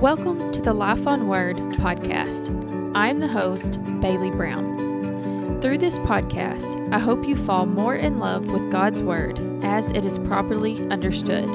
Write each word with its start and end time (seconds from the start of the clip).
Welcome 0.00 0.52
to 0.52 0.62
the 0.62 0.72
Life 0.72 1.08
on 1.08 1.26
Word 1.26 1.56
podcast. 1.56 2.54
I'm 2.94 3.18
the 3.18 3.26
host, 3.26 3.80
Baylee 4.00 4.30
Brown. 4.30 5.60
Through 5.60 5.78
this 5.78 5.98
podcast, 5.98 6.94
I 6.94 7.00
hope 7.00 7.26
you 7.26 7.34
fall 7.34 7.66
more 7.66 7.96
in 7.96 8.20
love 8.20 8.48
with 8.52 8.70
God's 8.70 9.02
Word 9.02 9.40
as 9.64 9.90
it 9.90 10.04
is 10.04 10.16
properly 10.20 10.88
understood. 10.90 11.48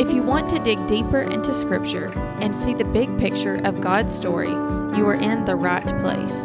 If 0.00 0.12
you 0.12 0.22
want 0.22 0.50
to 0.50 0.60
dig 0.60 0.86
deeper 0.86 1.22
into 1.22 1.52
Scripture 1.52 2.12
and 2.40 2.54
see 2.54 2.74
the 2.74 2.84
big 2.84 3.18
picture 3.18 3.56
of 3.64 3.80
God's 3.80 4.14
story, 4.14 4.50
you 4.50 5.04
are 5.08 5.20
in 5.20 5.44
the 5.44 5.56
right 5.56 5.88
place. 5.98 6.44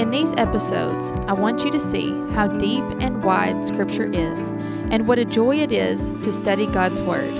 In 0.00 0.10
these 0.10 0.34
episodes, 0.34 1.12
I 1.28 1.32
want 1.32 1.64
you 1.64 1.70
to 1.70 1.78
see 1.78 2.10
how 2.32 2.48
deep 2.48 2.82
and 2.98 3.22
wide 3.22 3.64
Scripture 3.64 4.10
is 4.12 4.50
and 4.90 5.06
what 5.06 5.20
a 5.20 5.24
joy 5.24 5.60
it 5.60 5.70
is 5.70 6.10
to 6.22 6.32
study 6.32 6.66
God's 6.66 7.00
Word. 7.00 7.32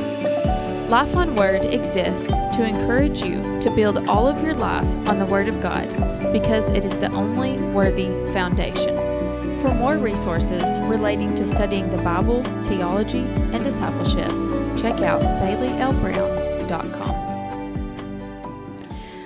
Life 0.88 1.14
on 1.16 1.36
Word 1.36 1.64
exists 1.66 2.32
to 2.32 2.64
encourage 2.64 3.20
you 3.20 3.42
to 3.60 3.70
build 3.70 4.08
all 4.08 4.26
of 4.26 4.42
your 4.42 4.54
life 4.54 4.88
on 5.06 5.18
the 5.18 5.26
Word 5.26 5.46
of 5.46 5.60
God 5.60 5.86
because 6.32 6.70
it 6.70 6.82
is 6.82 6.96
the 6.96 7.12
only 7.12 7.58
worthy 7.58 8.06
foundation. 8.32 8.96
For 9.56 9.68
more 9.74 9.98
resources 9.98 10.80
relating 10.80 11.34
to 11.34 11.46
studying 11.46 11.90
the 11.90 11.98
Bible, 11.98 12.42
theology, 12.68 13.18
and 13.18 13.62
discipleship, 13.62 14.28
check 14.80 15.02
out 15.02 15.20
bayleelbrown.com. 15.42 17.14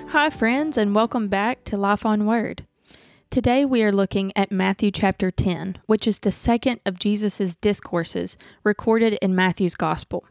Hi, 0.09 0.29
friends, 0.29 0.77
and 0.77 0.93
welcome 0.93 1.29
back 1.29 1.63
to 1.63 1.77
Life 1.77 2.05
on 2.05 2.25
Word. 2.25 2.65
Today 3.29 3.63
we 3.63 3.83
are 3.83 3.93
looking 3.93 4.33
at 4.35 4.51
Matthew 4.51 4.91
chapter 4.91 5.31
10, 5.31 5.77
which 5.85 6.07
is 6.07 6.19
the 6.19 6.31
second 6.31 6.81
of 6.85 6.99
Jesus' 6.99 7.55
discourses 7.55 8.37
recorded 8.65 9.13
in 9.21 9.33
Matthew's 9.33 9.75
Gospel. 9.75 10.25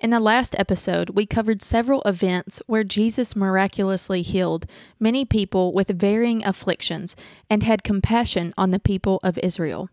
In 0.00 0.10
the 0.10 0.20
last 0.20 0.54
episode, 0.56 1.10
we 1.10 1.26
covered 1.26 1.60
several 1.60 2.02
events 2.02 2.62
where 2.66 2.84
Jesus 2.84 3.34
miraculously 3.34 4.22
healed 4.22 4.64
many 5.00 5.24
people 5.24 5.72
with 5.72 5.88
varying 5.88 6.44
afflictions 6.44 7.16
and 7.50 7.64
had 7.64 7.82
compassion 7.82 8.54
on 8.56 8.70
the 8.70 8.78
people 8.78 9.18
of 9.24 9.38
Israel. 9.38 9.90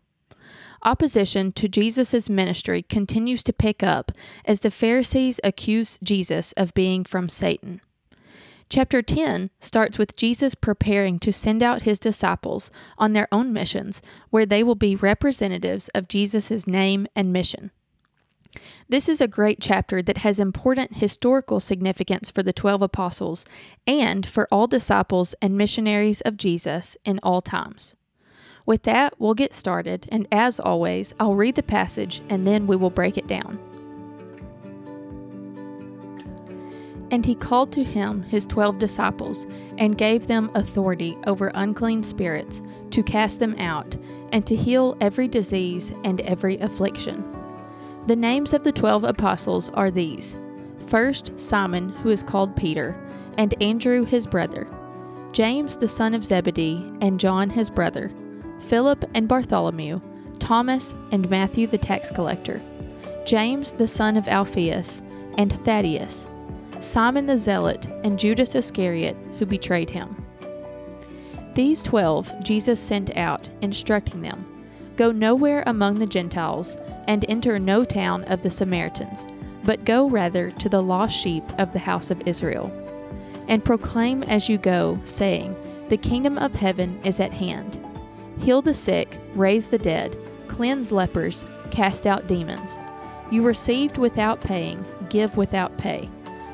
Opposition 0.84 1.50
to 1.52 1.66
Jesus' 1.66 2.30
ministry 2.30 2.82
continues 2.82 3.42
to 3.42 3.52
pick 3.52 3.82
up 3.82 4.12
as 4.44 4.60
the 4.60 4.70
Pharisees 4.70 5.40
accuse 5.42 5.98
Jesus 6.00 6.52
of 6.52 6.72
being 6.74 7.02
from 7.02 7.28
Satan. 7.28 7.80
Chapter 8.68 9.02
10 9.02 9.50
starts 9.58 9.98
with 9.98 10.16
Jesus 10.16 10.54
preparing 10.54 11.18
to 11.18 11.32
send 11.32 11.64
out 11.64 11.82
his 11.82 11.98
disciples 11.98 12.70
on 12.96 13.12
their 13.12 13.26
own 13.32 13.52
missions, 13.52 14.02
where 14.30 14.46
they 14.46 14.62
will 14.62 14.76
be 14.76 14.94
representatives 14.94 15.88
of 15.96 16.06
Jesus' 16.06 16.64
name 16.66 17.08
and 17.16 17.32
mission. 17.32 17.72
This 18.88 19.08
is 19.08 19.20
a 19.20 19.28
great 19.28 19.60
chapter 19.60 20.02
that 20.02 20.18
has 20.18 20.38
important 20.38 20.96
historical 20.96 21.60
significance 21.60 22.30
for 22.30 22.42
the 22.42 22.52
12 22.52 22.82
apostles 22.82 23.44
and 23.86 24.26
for 24.26 24.48
all 24.50 24.66
disciples 24.66 25.34
and 25.42 25.56
missionaries 25.56 26.20
of 26.22 26.36
Jesus 26.36 26.96
in 27.04 27.20
all 27.22 27.40
times. 27.40 27.96
With 28.64 28.82
that, 28.82 29.14
we'll 29.20 29.34
get 29.34 29.54
started, 29.54 30.08
and 30.10 30.26
as 30.32 30.58
always, 30.58 31.14
I'll 31.20 31.36
read 31.36 31.54
the 31.54 31.62
passage 31.62 32.20
and 32.28 32.46
then 32.46 32.66
we 32.66 32.76
will 32.76 32.90
break 32.90 33.16
it 33.16 33.28
down. 33.28 33.58
And 37.12 37.24
he 37.24 37.36
called 37.36 37.70
to 37.72 37.84
him 37.84 38.22
his 38.22 38.46
twelve 38.46 38.80
disciples, 38.80 39.46
and 39.78 39.96
gave 39.96 40.26
them 40.26 40.50
authority 40.54 41.16
over 41.26 41.52
unclean 41.54 42.02
spirits, 42.02 42.62
to 42.90 43.02
cast 43.04 43.38
them 43.38 43.54
out, 43.60 43.96
and 44.32 44.44
to 44.46 44.56
heal 44.56 44.96
every 45.00 45.28
disease 45.28 45.94
and 46.02 46.20
every 46.22 46.58
affliction. 46.58 47.35
The 48.06 48.14
names 48.14 48.54
of 48.54 48.62
the 48.62 48.70
twelve 48.70 49.02
apostles 49.02 49.70
are 49.70 49.90
these 49.90 50.38
First, 50.86 51.32
Simon, 51.40 51.88
who 51.88 52.10
is 52.10 52.22
called 52.22 52.54
Peter, 52.54 52.96
and 53.36 53.60
Andrew 53.60 54.04
his 54.04 54.28
brother, 54.28 54.68
James 55.32 55.76
the 55.76 55.88
son 55.88 56.14
of 56.14 56.24
Zebedee, 56.24 56.88
and 57.00 57.18
John 57.18 57.50
his 57.50 57.68
brother, 57.68 58.12
Philip 58.60 59.04
and 59.14 59.26
Bartholomew, 59.26 60.00
Thomas 60.38 60.94
and 61.10 61.28
Matthew 61.28 61.66
the 61.66 61.78
tax 61.78 62.12
collector, 62.12 62.60
James 63.24 63.72
the 63.72 63.88
son 63.88 64.16
of 64.16 64.28
Alphaeus, 64.28 65.02
and 65.36 65.52
Thaddeus 65.64 66.28
Simon 66.78 67.26
the 67.26 67.36
Zealot, 67.36 67.88
and 68.04 68.20
Judas 68.20 68.54
Iscariot, 68.54 69.16
who 69.40 69.46
betrayed 69.46 69.90
him. 69.90 70.24
These 71.54 71.82
twelve 71.82 72.32
Jesus 72.44 72.78
sent 72.78 73.16
out, 73.16 73.50
instructing 73.62 74.22
them 74.22 74.55
Go 74.96 75.12
nowhere 75.12 75.62
among 75.66 75.98
the 75.98 76.06
Gentiles, 76.06 76.76
and 77.06 77.24
enter 77.28 77.58
no 77.58 77.84
town 77.84 78.24
of 78.24 78.42
the 78.42 78.50
Samaritans, 78.50 79.26
but 79.64 79.84
go 79.84 80.08
rather 80.08 80.50
to 80.52 80.68
the 80.68 80.82
lost 80.82 81.16
sheep 81.16 81.44
of 81.58 81.72
the 81.72 81.78
house 81.78 82.10
of 82.10 82.22
Israel. 82.26 82.72
And 83.48 83.64
proclaim 83.64 84.22
as 84.22 84.48
you 84.48 84.58
go, 84.58 84.98
saying, 85.04 85.54
The 85.88 85.98
kingdom 85.98 86.38
of 86.38 86.54
heaven 86.54 86.98
is 87.04 87.20
at 87.20 87.32
hand. 87.32 87.78
Heal 88.38 88.62
the 88.62 88.74
sick, 88.74 89.18
raise 89.34 89.68
the 89.68 89.78
dead, 89.78 90.16
cleanse 90.48 90.90
lepers, 90.90 91.44
cast 91.70 92.06
out 92.06 92.26
demons. 92.26 92.78
You 93.30 93.42
received 93.42 93.98
without 93.98 94.40
paying, 94.40 94.84
give 95.10 95.36
without 95.36 95.76
pay. 95.76 96.08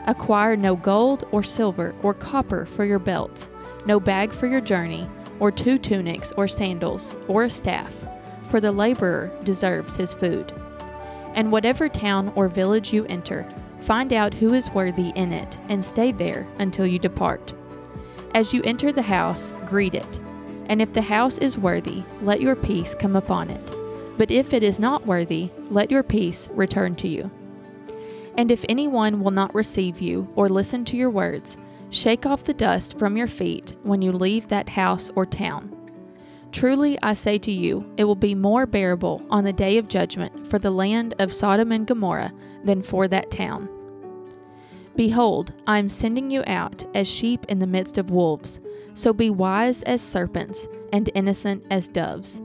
Acquire 0.06 0.56
no 0.56 0.75
gold 0.75 1.25
or 1.31 1.42
silver 1.42 1.94
or 2.02 2.12
copper 2.12 2.66
for 2.66 2.84
your 2.84 2.98
belts, 2.98 3.50
no 3.86 4.00
bag 4.00 4.32
for 4.32 4.47
your 4.47 4.60
journey, 4.60 5.08
or 5.38 5.50
two 5.50 5.78
tunics 5.78 6.32
or 6.36 6.48
sandals, 6.48 7.14
or 7.28 7.44
a 7.44 7.50
staff, 7.50 8.04
for 8.52 8.60
the 8.60 8.70
laborer 8.70 9.32
deserves 9.44 9.96
his 9.96 10.12
food. 10.12 10.52
And 11.32 11.50
whatever 11.50 11.88
town 11.88 12.30
or 12.36 12.48
village 12.48 12.92
you 12.92 13.06
enter, 13.06 13.48
find 13.80 14.12
out 14.12 14.34
who 14.34 14.52
is 14.52 14.68
worthy 14.72 15.08
in 15.14 15.32
it, 15.32 15.58
and 15.70 15.82
stay 15.82 16.12
there 16.12 16.46
until 16.58 16.86
you 16.86 16.98
depart. 16.98 17.54
As 18.34 18.52
you 18.52 18.60
enter 18.64 18.92
the 18.92 19.00
house, 19.00 19.54
greet 19.64 19.94
it. 19.94 20.20
And 20.66 20.82
if 20.82 20.92
the 20.92 21.00
house 21.00 21.38
is 21.38 21.56
worthy, 21.56 22.04
let 22.20 22.42
your 22.42 22.54
peace 22.54 22.94
come 22.94 23.16
upon 23.16 23.48
it. 23.48 23.72
But 24.18 24.30
if 24.30 24.52
it 24.52 24.62
is 24.62 24.78
not 24.78 25.06
worthy, 25.06 25.48
let 25.70 25.90
your 25.90 26.02
peace 26.02 26.50
return 26.52 26.94
to 26.96 27.08
you. 27.08 27.30
And 28.36 28.50
if 28.50 28.66
anyone 28.69 29.22
will 29.22 29.30
not 29.30 29.54
receive 29.54 29.98
you 30.02 30.30
or 30.36 30.50
listen 30.50 30.84
to 30.84 30.96
your 30.98 31.08
words, 31.08 31.56
shake 31.88 32.26
off 32.26 32.44
the 32.44 32.52
dust 32.52 32.98
from 32.98 33.16
your 33.16 33.28
feet 33.28 33.76
when 33.82 34.02
you 34.02 34.12
leave 34.12 34.48
that 34.48 34.69
house 34.69 35.10
or 35.16 35.24
town. 35.24 35.72
Truly 36.52 36.98
I 37.02 37.14
say 37.14 37.38
to 37.38 37.50
you, 37.50 37.90
it 37.96 38.04
will 38.04 38.14
be 38.14 38.34
more 38.34 38.66
bearable 38.66 39.24
on 39.30 39.44
the 39.44 39.52
day 39.54 39.78
of 39.78 39.88
judgment 39.88 40.46
for 40.46 40.58
the 40.58 40.70
land 40.70 41.14
of 41.18 41.32
Sodom 41.32 41.72
and 41.72 41.86
Gomorrah 41.86 42.32
than 42.62 42.82
for 42.82 43.08
that 43.08 43.30
town. 43.30 43.68
Behold, 44.94 45.54
I 45.66 45.78
am 45.78 45.88
sending 45.88 46.30
you 46.30 46.44
out 46.46 46.84
as 46.94 47.10
sheep 47.10 47.46
in 47.48 47.58
the 47.58 47.66
midst 47.66 47.96
of 47.96 48.10
wolves, 48.10 48.60
so 48.92 49.14
be 49.14 49.30
wise 49.30 49.82
as 49.84 50.02
serpents 50.02 50.68
and 50.92 51.08
innocent 51.14 51.64
as 51.70 51.88
doves. 51.88 52.42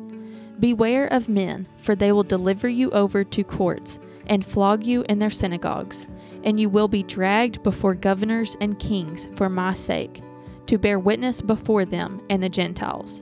Beware 0.58 1.08
of 1.08 1.28
men, 1.28 1.68
for 1.78 1.94
they 1.94 2.14
will 2.14 2.24
deliver 2.24 2.70
you 2.70 2.90
over 2.92 3.26
to 3.26 3.44
courts 3.44 4.00
and 4.28 4.46
flog 4.46 4.86
you 4.86 5.04
in 5.10 5.20
their 5.20 5.30
synagogues, 5.30 6.08
and 6.46 6.58
you 6.60 6.70
will 6.70 6.88
be 6.88 7.04
dragged 7.04 7.62
before 7.62 7.94
governors 7.94 8.56
and 8.62 8.80
kings 8.80 9.28
for 9.36 9.50
my 9.50 9.74
sake, 9.74 10.22
to 10.68 10.78
bear 10.78 10.98
witness 10.98 11.42
before 11.42 11.84
them 11.84 12.22
and 12.30 12.42
the 12.42 12.50
Gentiles. 12.50 13.22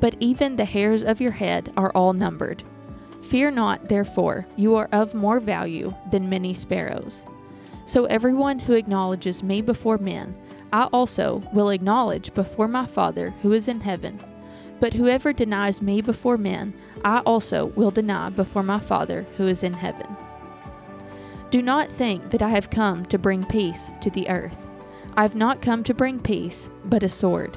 But 0.00 0.16
even 0.20 0.56
the 0.56 0.64
hairs 0.64 1.02
of 1.02 1.20
your 1.20 1.32
head 1.32 1.72
are 1.76 1.90
all 1.90 2.12
numbered. 2.12 2.62
Fear 3.22 3.52
not, 3.52 3.88
therefore, 3.88 4.46
you 4.56 4.76
are 4.76 4.88
of 4.92 5.14
more 5.14 5.40
value 5.40 5.94
than 6.10 6.28
many 6.28 6.54
sparrows. 6.54 7.26
So 7.84 8.04
everyone 8.06 8.58
who 8.58 8.74
acknowledges 8.74 9.42
me 9.42 9.62
before 9.62 9.98
men, 9.98 10.36
I 10.72 10.84
also 10.92 11.42
will 11.52 11.70
acknowledge 11.70 12.34
before 12.34 12.68
my 12.68 12.86
Father 12.86 13.30
who 13.42 13.52
is 13.52 13.68
in 13.68 13.80
heaven. 13.80 14.20
But 14.78 14.94
whoever 14.94 15.32
denies 15.32 15.80
me 15.80 16.02
before 16.02 16.36
men, 16.36 16.74
I 17.04 17.20
also 17.20 17.66
will 17.66 17.90
deny 17.90 18.28
before 18.30 18.62
my 18.62 18.78
Father 18.78 19.24
who 19.36 19.46
is 19.46 19.62
in 19.62 19.72
heaven. 19.72 20.16
Do 21.50 21.62
not 21.62 21.90
think 21.90 22.30
that 22.30 22.42
I 22.42 22.50
have 22.50 22.70
come 22.70 23.06
to 23.06 23.18
bring 23.18 23.44
peace 23.44 23.90
to 24.00 24.10
the 24.10 24.28
earth. 24.28 24.68
I 25.16 25.22
have 25.22 25.34
not 25.34 25.62
come 25.62 25.82
to 25.84 25.94
bring 25.94 26.18
peace, 26.20 26.68
but 26.84 27.02
a 27.02 27.08
sword. 27.08 27.56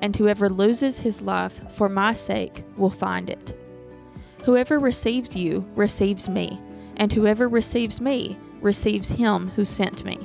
and 0.00 0.16
whoever 0.16 0.48
loses 0.48 1.00
his 1.00 1.22
life 1.22 1.60
for 1.72 1.88
my 1.88 2.12
sake 2.12 2.64
will 2.76 2.90
find 2.90 3.30
it. 3.30 3.56
Whoever 4.44 4.78
receives 4.78 5.36
you 5.36 5.66
receives 5.76 6.28
me, 6.28 6.60
and 6.96 7.12
whoever 7.12 7.48
receives 7.48 8.00
me 8.00 8.38
receives 8.60 9.10
him 9.10 9.48
who 9.50 9.64
sent 9.64 10.04
me. 10.04 10.18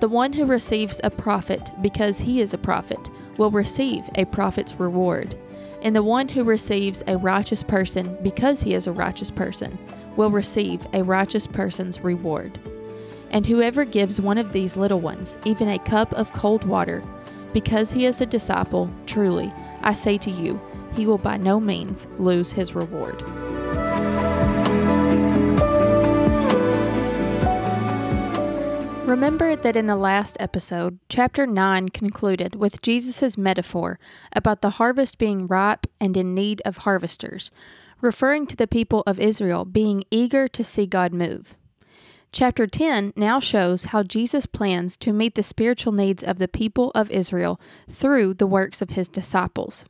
The 0.00 0.08
one 0.08 0.32
who 0.32 0.46
receives 0.46 1.00
a 1.02 1.10
prophet 1.10 1.70
because 1.82 2.18
he 2.18 2.40
is 2.40 2.54
a 2.54 2.58
prophet 2.58 3.10
will 3.36 3.50
receive 3.50 4.08
a 4.14 4.24
prophet's 4.26 4.74
reward, 4.74 5.36
and 5.82 5.94
the 5.94 6.02
one 6.02 6.28
who 6.28 6.44
receives 6.44 7.02
a 7.06 7.16
righteous 7.16 7.62
person 7.62 8.16
because 8.22 8.62
he 8.62 8.74
is 8.74 8.86
a 8.86 8.92
righteous 8.92 9.30
person 9.30 9.78
will 10.16 10.30
receive 10.30 10.86
a 10.92 11.02
righteous 11.02 11.46
person's 11.46 12.00
reward. 12.00 12.58
And 13.30 13.46
whoever 13.46 13.84
gives 13.84 14.20
one 14.20 14.38
of 14.38 14.52
these 14.52 14.76
little 14.76 15.00
ones 15.00 15.36
even 15.44 15.68
a 15.68 15.78
cup 15.78 16.12
of 16.14 16.32
cold 16.32 16.64
water, 16.64 17.02
because 17.52 17.92
he 17.92 18.04
is 18.04 18.20
a 18.20 18.26
disciple, 18.26 18.90
truly, 19.06 19.52
I 19.82 19.94
say 19.94 20.18
to 20.18 20.30
you, 20.30 20.60
he 20.94 21.06
will 21.06 21.18
by 21.18 21.36
no 21.36 21.60
means 21.60 22.06
lose 22.18 22.52
his 22.52 22.74
reward. 22.74 23.22
Remember 29.08 29.56
that 29.56 29.74
in 29.74 29.86
the 29.86 29.96
last 29.96 30.36
episode, 30.38 30.98
chapter 31.08 31.46
9 31.46 31.88
concluded 31.88 32.54
with 32.56 32.82
Jesus' 32.82 33.38
metaphor 33.38 33.98
about 34.34 34.60
the 34.60 34.70
harvest 34.70 35.16
being 35.16 35.46
ripe 35.46 35.86
and 35.98 36.14
in 36.14 36.34
need 36.34 36.60
of 36.66 36.78
harvesters, 36.78 37.50
referring 38.02 38.46
to 38.46 38.54
the 38.56 38.66
people 38.66 39.02
of 39.06 39.18
Israel 39.18 39.64
being 39.64 40.04
eager 40.10 40.46
to 40.48 40.62
see 40.62 40.86
God 40.86 41.14
move. 41.14 41.54
Chapter 42.30 42.66
10 42.66 43.14
now 43.16 43.40
shows 43.40 43.86
how 43.86 44.02
Jesus 44.02 44.44
plans 44.44 44.96
to 44.98 45.12
meet 45.12 45.34
the 45.34 45.42
spiritual 45.42 45.92
needs 45.92 46.22
of 46.22 46.38
the 46.38 46.46
people 46.46 46.90
of 46.94 47.10
Israel 47.10 47.58
through 47.88 48.34
the 48.34 48.46
works 48.46 48.82
of 48.82 48.90
his 48.90 49.08
disciples. 49.08 49.86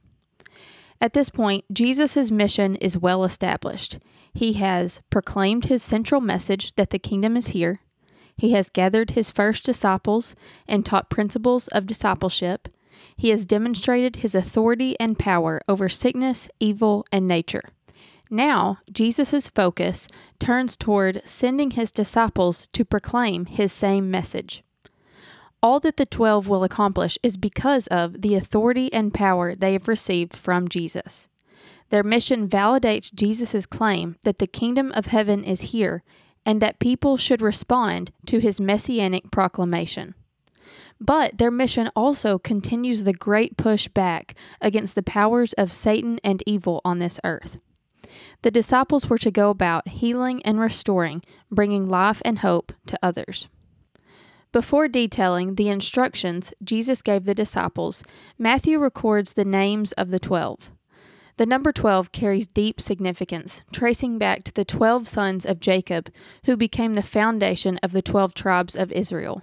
At 1.01 1.15
this 1.15 1.31
point, 1.31 1.65
Jesus' 1.73 2.31
mission 2.31 2.77
is 2.77 2.97
well 2.97 3.25
established. 3.25 3.99
He 4.33 4.55
has 4.55 5.03
proclaimed 5.11 5.67
his 5.67 5.83
central 5.83 6.21
message 6.21 6.75
that 6.77 6.91
the 6.91 6.99
kingdom 6.99 7.37
is 7.37 7.49
here. 7.49 7.81
He 8.37 8.53
has 8.53 8.71
gathered 8.71 9.11
his 9.11 9.33
first 9.33 9.65
disciples 9.65 10.37
and 10.69 10.87
taught 10.87 11.11
principles 11.11 11.67
of 11.69 11.87
discipleship. 11.87 12.69
He 13.17 13.31
has 13.31 13.47
demonstrated 13.47 14.17
his 14.17 14.37
authority 14.37 14.99
and 15.01 15.19
power 15.19 15.61
over 15.69 15.89
sickness, 15.89 16.49
evil, 16.61 17.05
and 17.11 17.27
nature. 17.27 17.65
Now, 18.31 18.79
Jesus' 18.93 19.49
focus 19.49 20.07
turns 20.39 20.77
toward 20.77 21.23
sending 21.25 21.73
his 21.73 21.91
disciples 21.91 22.67
to 22.69 22.85
proclaim 22.85 23.47
his 23.47 23.73
same 23.73 24.11
message. 24.11 24.63
All 25.63 25.81
that 25.81 25.97
the 25.97 26.07
twelve 26.07 26.47
will 26.47 26.63
accomplish 26.63 27.19
is 27.23 27.37
because 27.37 27.87
of 27.89 28.23
the 28.23 28.35
authority 28.35 28.93
and 28.93 29.13
power 29.15 29.55
they 29.55 29.73
have 29.73 29.89
received 29.89 30.37
from 30.37 30.69
Jesus. 30.69 31.29
Their 31.91 32.03
mission 32.05 32.49
validates 32.49 33.13
Jesus' 33.13 33.67
claim 33.67 34.17
that 34.25 34.39
the 34.39 34.47
kingdom 34.47 34.93
of 34.93 35.07
heaven 35.07 35.43
is 35.43 35.73
here 35.73 36.05
and 36.45 36.61
that 36.61 36.79
people 36.79 37.17
should 37.17 37.43
respond 37.43 38.13
to 38.27 38.39
his 38.39 38.61
messianic 38.61 39.31
proclamation. 39.31 40.15
But 41.01 41.39
their 41.39 41.51
mission 41.51 41.91
also 41.97 42.39
continues 42.39 43.05
the 43.05 43.13
great 43.13 43.57
push 43.57 43.89
back 43.89 44.35
against 44.61 44.95
the 44.95 45.03
powers 45.03 45.55
of 45.55 45.73
Satan 45.73 46.21
and 46.23 46.43
evil 46.47 46.81
on 46.85 46.99
this 46.99 47.19
earth. 47.25 47.59
The 48.43 48.51
disciples 48.51 49.11
were 49.11 49.19
to 49.19 49.31
go 49.31 49.51
about 49.51 49.89
healing 49.89 50.43
and 50.45 50.61
restoring, 50.61 51.23
bringing 51.51 51.89
life 51.89 52.23
and 52.25 52.39
hope 52.39 52.73
to 52.87 52.99
others. 53.03 53.49
Before 54.53 54.89
detailing 54.89 55.57
the 55.57 55.69
instructions 55.69 56.53
Jesus 56.63 57.03
gave 57.03 57.25
the 57.25 57.35
disciples, 57.35 58.03
Matthew 58.39 58.79
records 58.79 59.33
the 59.33 59.45
names 59.45 59.93
of 59.93 60.11
the 60.11 60.19
twelve. 60.19 60.71
The 61.37 61.47
number 61.47 61.71
12 61.71 62.11
carries 62.11 62.49
deep 62.49 62.81
significance, 62.81 63.63
tracing 63.73 64.19
back 64.19 64.43
to 64.43 64.53
the 64.53 64.65
12 64.65 65.07
sons 65.07 65.47
of 65.47 65.61
Jacob, 65.61 66.11
who 66.47 66.57
became 66.57 66.95
the 66.95 67.03
foundation 67.03 67.79
of 67.81 67.93
the 67.93 68.03
12 68.03 68.35
tribes 68.35 68.75
of 68.75 68.91
Israel. 68.91 69.43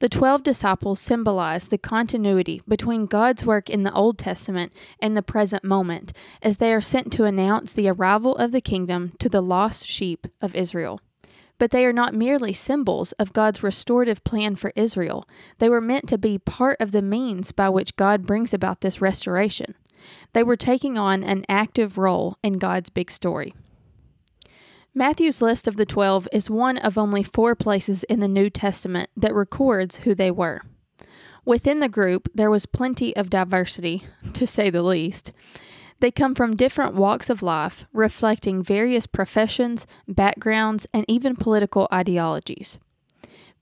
The 0.00 0.08
12 0.08 0.42
disciples 0.42 0.98
symbolize 0.98 1.68
the 1.68 1.76
continuity 1.76 2.62
between 2.66 3.04
God's 3.04 3.44
work 3.44 3.68
in 3.68 3.82
the 3.82 3.92
Old 3.92 4.16
Testament 4.16 4.72
and 4.98 5.14
the 5.14 5.22
present 5.22 5.62
moment, 5.62 6.14
as 6.40 6.56
they 6.56 6.72
are 6.72 6.80
sent 6.80 7.12
to 7.12 7.24
announce 7.24 7.74
the 7.74 7.86
arrival 7.86 8.34
of 8.36 8.50
the 8.50 8.62
kingdom 8.62 9.12
to 9.18 9.28
the 9.28 9.42
lost 9.42 9.86
sheep 9.86 10.26
of 10.40 10.54
Israel. 10.56 11.02
But 11.58 11.70
they 11.70 11.84
are 11.84 11.92
not 11.92 12.14
merely 12.14 12.54
symbols 12.54 13.12
of 13.12 13.34
God's 13.34 13.62
restorative 13.62 14.24
plan 14.24 14.56
for 14.56 14.72
Israel, 14.74 15.28
they 15.58 15.68
were 15.68 15.82
meant 15.82 16.08
to 16.08 16.16
be 16.16 16.38
part 16.38 16.78
of 16.80 16.92
the 16.92 17.02
means 17.02 17.52
by 17.52 17.68
which 17.68 17.96
God 17.96 18.26
brings 18.26 18.54
about 18.54 18.80
this 18.80 19.02
restoration. 19.02 19.74
They 20.32 20.42
were 20.42 20.56
taking 20.56 20.96
on 20.96 21.22
an 21.22 21.44
active 21.46 21.98
role 21.98 22.38
in 22.42 22.54
God's 22.54 22.88
big 22.88 23.10
story. 23.10 23.52
Matthew's 24.92 25.40
list 25.40 25.68
of 25.68 25.76
the 25.76 25.86
twelve 25.86 26.26
is 26.32 26.50
one 26.50 26.76
of 26.78 26.98
only 26.98 27.22
four 27.22 27.54
places 27.54 28.02
in 28.04 28.18
the 28.18 28.26
New 28.26 28.50
Testament 28.50 29.08
that 29.16 29.34
records 29.34 29.98
who 29.98 30.14
they 30.14 30.30
were. 30.32 30.62
Within 31.44 31.78
the 31.78 31.88
group, 31.88 32.28
there 32.34 32.50
was 32.50 32.66
plenty 32.66 33.14
of 33.16 33.30
diversity, 33.30 34.02
to 34.32 34.46
say 34.46 34.68
the 34.68 34.82
least. 34.82 35.32
They 36.00 36.10
come 36.10 36.34
from 36.34 36.56
different 36.56 36.94
walks 36.94 37.30
of 37.30 37.42
life, 37.42 37.84
reflecting 37.92 38.62
various 38.62 39.06
professions, 39.06 39.86
backgrounds, 40.08 40.86
and 40.92 41.04
even 41.06 41.36
political 41.36 41.86
ideologies. 41.92 42.78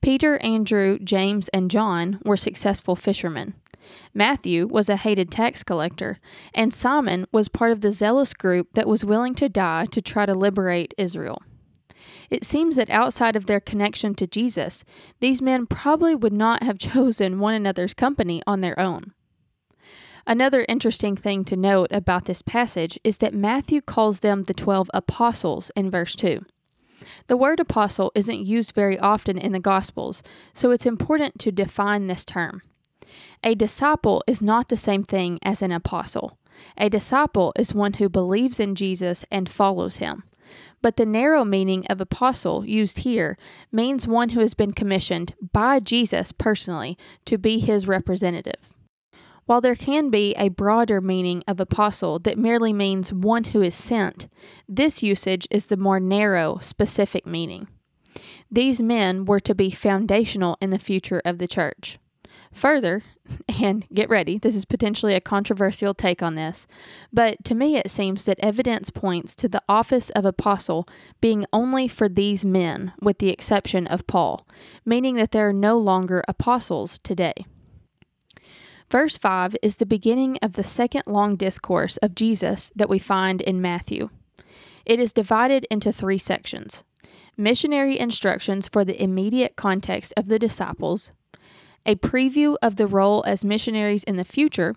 Peter, 0.00 0.38
Andrew, 0.38 0.98
James, 1.00 1.48
and 1.48 1.70
John 1.70 2.20
were 2.24 2.36
successful 2.36 2.96
fishermen. 2.96 3.54
Matthew 4.14 4.66
was 4.66 4.88
a 4.88 4.96
hated 4.96 5.30
tax 5.30 5.62
collector, 5.62 6.18
and 6.54 6.72
Simon 6.72 7.26
was 7.32 7.48
part 7.48 7.72
of 7.72 7.80
the 7.80 7.92
zealous 7.92 8.34
group 8.34 8.68
that 8.74 8.88
was 8.88 9.04
willing 9.04 9.34
to 9.36 9.48
die 9.48 9.86
to 9.86 10.00
try 10.00 10.26
to 10.26 10.34
liberate 10.34 10.94
Israel. 10.98 11.42
It 12.30 12.44
seems 12.44 12.76
that 12.76 12.90
outside 12.90 13.36
of 13.36 13.46
their 13.46 13.60
connection 13.60 14.14
to 14.16 14.26
Jesus, 14.26 14.84
these 15.20 15.42
men 15.42 15.66
probably 15.66 16.14
would 16.14 16.32
not 16.32 16.62
have 16.62 16.78
chosen 16.78 17.38
one 17.38 17.54
another's 17.54 17.94
company 17.94 18.42
on 18.46 18.60
their 18.60 18.78
own. 18.78 19.12
Another 20.26 20.66
interesting 20.68 21.16
thing 21.16 21.42
to 21.44 21.56
note 21.56 21.88
about 21.90 22.26
this 22.26 22.42
passage 22.42 22.98
is 23.02 23.16
that 23.16 23.32
Matthew 23.32 23.80
calls 23.80 24.20
them 24.20 24.44
the 24.44 24.52
12 24.52 24.90
apostles 24.92 25.70
in 25.74 25.90
verse 25.90 26.14
2. 26.16 26.44
The 27.28 27.36
word 27.36 27.60
apostle 27.60 28.12
isn't 28.14 28.44
used 28.44 28.74
very 28.74 28.98
often 28.98 29.38
in 29.38 29.52
the 29.52 29.58
Gospels, 29.58 30.22
so 30.52 30.70
it's 30.70 30.84
important 30.84 31.38
to 31.38 31.52
define 31.52 32.06
this 32.06 32.26
term. 32.26 32.60
A 33.44 33.54
disciple 33.54 34.22
is 34.26 34.42
not 34.42 34.68
the 34.68 34.76
same 34.76 35.02
thing 35.02 35.38
as 35.42 35.62
an 35.62 35.72
apostle. 35.72 36.38
A 36.76 36.88
disciple 36.88 37.52
is 37.56 37.74
one 37.74 37.94
who 37.94 38.08
believes 38.08 38.58
in 38.58 38.74
Jesus 38.74 39.24
and 39.30 39.48
follows 39.48 39.96
him. 39.96 40.24
But 40.80 40.96
the 40.96 41.06
narrow 41.06 41.44
meaning 41.44 41.84
of 41.88 42.00
apostle 42.00 42.64
used 42.64 43.00
here 43.00 43.36
means 43.72 44.06
one 44.06 44.30
who 44.30 44.40
has 44.40 44.54
been 44.54 44.72
commissioned 44.72 45.34
by 45.52 45.80
Jesus 45.80 46.32
personally 46.32 46.96
to 47.24 47.36
be 47.36 47.58
his 47.58 47.86
representative. 47.86 48.70
While 49.46 49.60
there 49.60 49.74
can 49.74 50.10
be 50.10 50.34
a 50.34 50.50
broader 50.50 51.00
meaning 51.00 51.42
of 51.48 51.58
apostle 51.58 52.18
that 52.20 52.38
merely 52.38 52.72
means 52.72 53.12
one 53.12 53.44
who 53.44 53.62
is 53.62 53.74
sent, 53.74 54.28
this 54.68 55.02
usage 55.02 55.48
is 55.50 55.66
the 55.66 55.76
more 55.76 55.98
narrow, 55.98 56.58
specific 56.58 57.26
meaning. 57.26 57.66
These 58.50 58.82
men 58.82 59.24
were 59.24 59.40
to 59.40 59.54
be 59.54 59.70
foundational 59.70 60.58
in 60.60 60.70
the 60.70 60.78
future 60.78 61.22
of 61.24 61.38
the 61.38 61.48
church. 61.48 61.98
Further, 62.52 63.02
and 63.60 63.86
get 63.92 64.08
ready, 64.08 64.38
this 64.38 64.56
is 64.56 64.64
potentially 64.64 65.14
a 65.14 65.20
controversial 65.20 65.94
take 65.94 66.22
on 66.22 66.34
this, 66.34 66.66
but 67.12 67.42
to 67.44 67.54
me 67.54 67.76
it 67.76 67.90
seems 67.90 68.24
that 68.24 68.40
evidence 68.40 68.90
points 68.90 69.36
to 69.36 69.48
the 69.48 69.62
office 69.68 70.10
of 70.10 70.24
apostle 70.24 70.88
being 71.20 71.46
only 71.52 71.88
for 71.88 72.08
these 72.08 72.44
men, 72.44 72.92
with 73.00 73.18
the 73.18 73.30
exception 73.30 73.86
of 73.86 74.06
Paul, 74.06 74.46
meaning 74.84 75.16
that 75.16 75.32
there 75.32 75.48
are 75.48 75.52
no 75.52 75.76
longer 75.76 76.22
apostles 76.28 76.98
today. 77.00 77.46
Verse 78.90 79.18
5 79.18 79.56
is 79.62 79.76
the 79.76 79.86
beginning 79.86 80.38
of 80.40 80.54
the 80.54 80.62
second 80.62 81.02
long 81.06 81.36
discourse 81.36 81.98
of 81.98 82.14
Jesus 82.14 82.72
that 82.74 82.88
we 82.88 82.98
find 82.98 83.42
in 83.42 83.60
Matthew. 83.60 84.08
It 84.86 84.98
is 84.98 85.12
divided 85.12 85.66
into 85.70 85.92
three 85.92 86.18
sections 86.18 86.84
missionary 87.36 87.96
instructions 87.96 88.66
for 88.66 88.84
the 88.84 89.00
immediate 89.00 89.54
context 89.54 90.12
of 90.16 90.26
the 90.26 90.40
disciples, 90.40 91.12
a 91.86 91.96
preview 91.96 92.56
of 92.62 92.76
the 92.76 92.86
role 92.86 93.24
as 93.26 93.44
missionaries 93.44 94.04
in 94.04 94.16
the 94.16 94.24
future, 94.24 94.74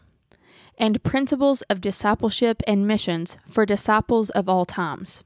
and 0.77 1.03
principles 1.03 1.61
of 1.63 1.81
discipleship 1.81 2.63
and 2.65 2.87
missions 2.87 3.37
for 3.45 3.65
disciples 3.65 4.29
of 4.31 4.47
all 4.47 4.65
times. 4.65 5.23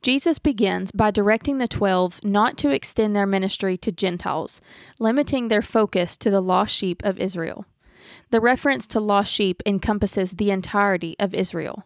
Jesus 0.00 0.38
begins 0.38 0.92
by 0.92 1.10
directing 1.10 1.58
the 1.58 1.68
twelve 1.68 2.22
not 2.24 2.56
to 2.58 2.70
extend 2.70 3.14
their 3.14 3.26
ministry 3.26 3.76
to 3.78 3.90
Gentiles, 3.90 4.60
limiting 4.98 5.48
their 5.48 5.62
focus 5.62 6.16
to 6.18 6.30
the 6.30 6.40
lost 6.40 6.74
sheep 6.74 7.04
of 7.04 7.18
Israel. 7.18 7.66
The 8.30 8.40
reference 8.40 8.86
to 8.88 9.00
lost 9.00 9.32
sheep 9.32 9.62
encompasses 9.66 10.32
the 10.32 10.50
entirety 10.50 11.16
of 11.18 11.34
Israel. 11.34 11.84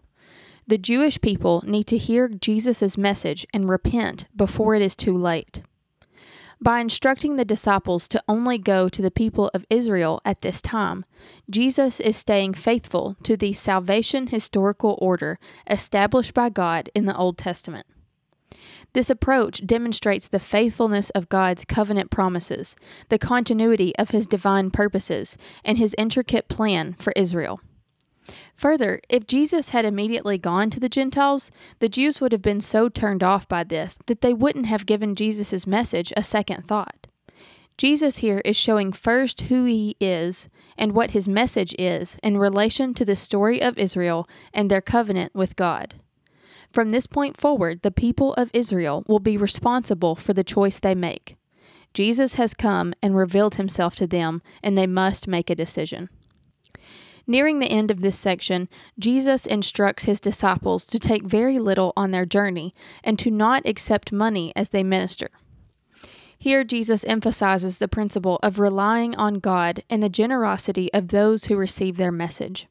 The 0.67 0.79
Jewish 0.79 1.21
people 1.21 1.65
need 1.67 1.85
to 1.89 1.99
hear 1.99 2.29
Jesus' 2.29 2.97
message 2.99 3.47
and 3.53 3.69
repent 3.69 4.29
before 4.37 4.75
it 4.75 4.83
is 4.83 4.95
too 4.95 5.17
late. 5.17 5.63
By 6.63 6.79
instructing 6.79 7.35
the 7.35 7.45
disciples 7.45 8.07
to 8.07 8.23
only 8.29 8.57
go 8.57 8.89
to 8.89 9.03
the 9.03 9.11
people 9.11 9.51
of 9.53 9.67
Israel 9.69 10.21
at 10.25 10.43
this 10.43 10.63
time, 10.63 11.05
Jesus 11.51 11.99
is 11.99 12.17
staying 12.17 12.55
faithful 12.55 13.17
to 13.25 13.37
the 13.37 13.53
salvation 13.53 14.29
historical 14.29 14.97
order 15.03 15.41
established 15.69 16.35
by 16.35 16.51
God 16.51 16.89
in 16.95 17.07
the 17.07 17.17
Old 17.17 17.37
Testament. 17.37 17.89
This 18.93 19.11
approach 19.11 19.67
demonstrates 19.67 20.29
the 20.29 20.39
faithfulness 20.39 21.11
of 21.11 21.29
God's 21.29 21.65
covenant 21.65 22.13
promises, 22.13 22.77
the 23.09 23.19
continuity 23.19 23.93
of 23.97 24.11
his 24.11 24.29
divine 24.29 24.71
purposes, 24.71 25.37
and 25.65 25.79
his 25.79 25.97
intricate 25.99 26.47
plan 26.47 26.93
for 26.93 27.13
Israel. 27.17 27.61
Further, 28.57 29.01
if 29.09 29.27
Jesus 29.27 29.71
had 29.71 29.85
immediately 29.85 30.39
gone 30.39 30.71
to 30.71 30.81
the 30.81 30.89
Gentiles, 30.89 31.51
the 31.79 31.89
Jews 31.89 32.21
would 32.21 32.33
have 32.33 32.43
been 32.43 32.61
so 32.61 32.89
turned 32.89 33.23
off 33.23 33.49
by 33.49 33.65
this 33.65 33.99
that 34.07 34.21
they 34.21 34.33
wouldn't 34.33 34.67
have 34.67 34.87
given 34.87 35.15
Jesus' 35.15 35.67
message 35.67 36.13
a 36.17 36.23
second 36.23 36.67
thought. 36.67 37.07
Jesus 37.79 38.19
here 38.19 38.43
is 38.45 38.57
showing 38.57 38.93
first 38.93 39.43
who 39.43 39.65
he 39.65 39.97
is 39.99 40.49
and 40.77 40.93
what 40.93 41.13
his 41.13 41.27
message 41.27 41.75
is 41.79 42.19
in 42.23 42.39
relation 42.39 42.95
to 42.95 43.05
the 43.05 43.17
story 43.17 43.61
of 43.61 43.79
Israel 43.79 44.29
and 44.53 44.71
their 44.71 44.83
covenant 44.83 45.35
with 45.35 45.57
God. 45.57 45.97
From 46.73 46.91
this 46.91 47.07
point 47.07 47.37
forward, 47.37 47.83
the 47.83 47.91
people 47.91 48.35
of 48.35 48.51
Israel 48.53 49.05
will 49.09 49.19
be 49.19 49.37
responsible 49.37 50.15
for 50.15 50.33
the 50.33 50.45
choice 50.45 50.79
they 50.79 50.95
make. 50.95 51.37
Jesus 51.93 52.35
has 52.35 52.55
come 52.55 52.95
and 53.03 53.17
revealed 53.17 53.57
himself 53.57 53.95
to 53.97 54.07
them, 54.07 54.41
and 54.63 54.79
they 54.79 54.87
must 54.87 55.29
make 55.29 55.51
a 55.51 55.55
decision. 55.55 56.09
Nearing 57.27 57.59
the 57.59 57.71
end 57.71 57.91
of 57.91 58.01
this 58.01 58.19
section, 58.19 58.69
Jesus 58.99 59.47
instructs 59.47 60.05
his 60.05 60.21
disciples 60.21 60.87
to 60.87 60.99
take 60.99 61.23
very 61.23 61.59
little 61.59 61.93
on 61.97 62.11
their 62.11 62.27
journey 62.27 62.75
and 63.05 63.19
to 63.19 63.31
not 63.31 63.67
accept 63.67 64.13
money 64.13 64.53
as 64.57 64.71
they 64.71 64.83
minister. 64.83 65.31
Here, 66.37 66.65
Jesus 66.65 67.05
emphasizes 67.05 67.79
the 67.79 67.87
principle 67.87 68.41
of 68.43 68.59
relying 68.59 69.15
on 69.15 69.35
God 69.35 69.85
and 69.89 70.03
the 70.03 70.09
generosity 70.09 70.93
of 70.93 71.09
those 71.09 71.45
who 71.45 71.57
receive 71.57 71.97
their 71.97 72.11
message. 72.11 72.67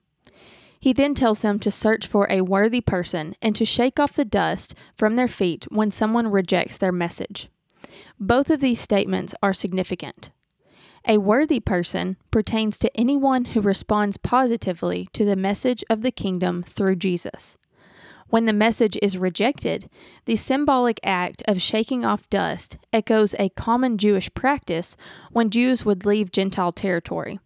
He 0.77 0.91
then 0.91 1.13
tells 1.13 1.39
them 1.39 1.57
to 1.59 1.71
search 1.71 2.05
for 2.05 2.27
a 2.29 2.41
worthy 2.41 2.81
person 2.81 3.35
and 3.41 3.55
to 3.55 3.63
shake 3.63 3.99
off 3.99 4.13
the 4.13 4.25
dust 4.25 4.75
from 4.95 5.15
their 5.15 5.29
feet 5.29 5.65
when 5.69 5.91
someone 5.91 6.29
rejects 6.29 6.77
their 6.77 6.91
message. 6.91 7.49
Both 8.19 8.49
of 8.49 8.59
these 8.59 8.81
statements 8.81 9.33
are 9.41 9.53
significant. 9.53 10.31
A 11.07 11.17
worthy 11.17 11.59
person 11.59 12.17
pertains 12.29 12.77
to 12.79 12.95
anyone 12.95 13.45
who 13.45 13.61
responds 13.61 14.17
positively 14.17 15.09
to 15.13 15.25
the 15.25 15.35
message 15.35 15.83
of 15.89 16.01
the 16.01 16.11
kingdom 16.11 16.61
through 16.61 16.97
Jesus. 16.97 17.57
When 18.29 18.45
the 18.45 18.53
message 18.53 18.97
is 19.01 19.17
rejected, 19.17 19.89
the 20.25 20.35
symbolic 20.35 20.99
act 21.03 21.41
of 21.47 21.61
shaking 21.61 22.05
off 22.05 22.29
dust 22.29 22.77
echoes 22.93 23.35
a 23.37 23.49
common 23.49 23.97
Jewish 23.97 24.33
practice 24.33 24.95
when 25.31 25.49
Jews 25.49 25.83
would 25.83 26.05
leave 26.05 26.31
Gentile 26.31 26.71
territory. 26.71 27.39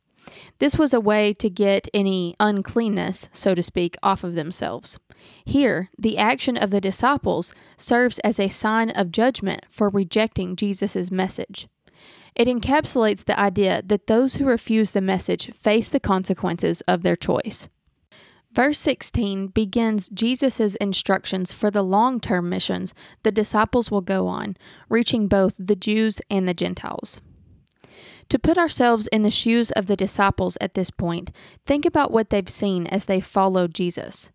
This 0.60 0.78
was 0.78 0.94
a 0.94 1.00
way 1.00 1.34
to 1.36 1.50
get 1.50 1.88
any 1.94 2.36
uncleanness, 2.40 3.30
so 3.32 3.56
to 3.56 3.64
speak, 3.64 3.96
off 4.04 4.24
of 4.24 4.36
themselves. 4.36 5.00
Here, 5.44 5.90
the 5.98 6.18
action 6.18 6.58
of 6.58 6.72
the 6.72 6.82
disciples 6.82 7.54
serves 7.78 8.20
as 8.20 8.40
a 8.40 8.50
sign 8.50 8.90
of 8.92 9.12
judgment 9.12 9.66
for 9.70 9.90
rejecting 9.90 10.56
Jesus' 10.56 11.10
message. 11.10 11.68
It 12.36 12.48
encapsulates 12.48 13.24
the 13.24 13.39
idea 13.39 13.82
that 13.86 14.08
those 14.08 14.36
who 14.36 14.46
refuse 14.46 14.92
the 14.92 15.01
message 15.01 15.51
face 15.51 15.89
the 15.89 16.00
consequences 16.01 16.82
of 16.82 17.01
their 17.01 17.15
choice. 17.15 17.70
Verse 18.51 18.80
16 18.80 19.48
begins 19.48 20.10
Jesus' 20.10 20.75
instructions 20.75 21.51
for 21.51 21.70
the 21.70 21.84
long 21.84 22.20
term 22.20 22.50
missions 22.50 22.94
the 23.24 23.32
disciples 23.32 23.92
will 23.92 24.01
go 24.01 24.27
on, 24.27 24.56
reaching 24.89 25.27
both 25.27 25.56
the 25.58 25.75
Jews 25.75 26.22
and 26.30 26.48
the 26.48 26.54
Gentiles. 26.54 27.22
To 28.30 28.39
put 28.39 28.58
ourselves 28.58 29.08
in 29.08 29.22
the 29.22 29.32
shoes 29.32 29.72
of 29.72 29.88
the 29.88 29.96
disciples 29.96 30.58
at 30.60 30.74
this 30.74 30.89
point, 30.89 31.32
think 31.65 31.86
about 31.86 32.12
what 32.12 32.30
they've 32.30 32.50
seen 32.50 32.88
as 32.88 33.06
they 33.06 33.22
followed 33.22 33.74
Jesus. 33.74 34.30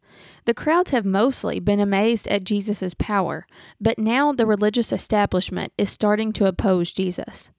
The 0.44 0.54
crowds 0.54 0.90
have 0.90 1.04
mostly 1.04 1.58
been 1.58 1.80
amazed 1.80 2.28
at 2.28 2.44
Jesus' 2.44 2.94
power, 2.94 3.46
but 3.80 3.98
now 3.98 4.32
the 4.32 4.46
religious 4.46 4.92
establishment 4.92 5.72
is 5.76 5.90
starting 5.90 6.32
to 6.34 6.46
oppose 6.46 6.92
Jesus. 6.92 7.50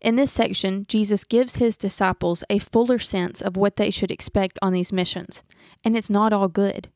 In 0.00 0.16
this 0.16 0.32
section, 0.32 0.86
Jesus 0.88 1.24
gives 1.24 1.56
his 1.56 1.76
disciples 1.76 2.44
a 2.48 2.58
fuller 2.58 2.98
sense 2.98 3.40
of 3.40 3.56
what 3.56 3.76
they 3.76 3.90
should 3.90 4.10
expect 4.10 4.58
on 4.62 4.72
these 4.72 4.92
missions, 4.92 5.42
and 5.84 5.96
it's 5.96 6.10
not 6.10 6.32
all 6.32 6.48
good. 6.48 6.88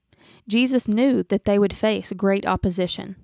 Jesus 0.48 0.88
knew 0.88 1.22
that 1.24 1.44
they 1.44 1.58
would 1.58 1.72
face 1.72 2.12
great 2.12 2.46
opposition. 2.46 3.16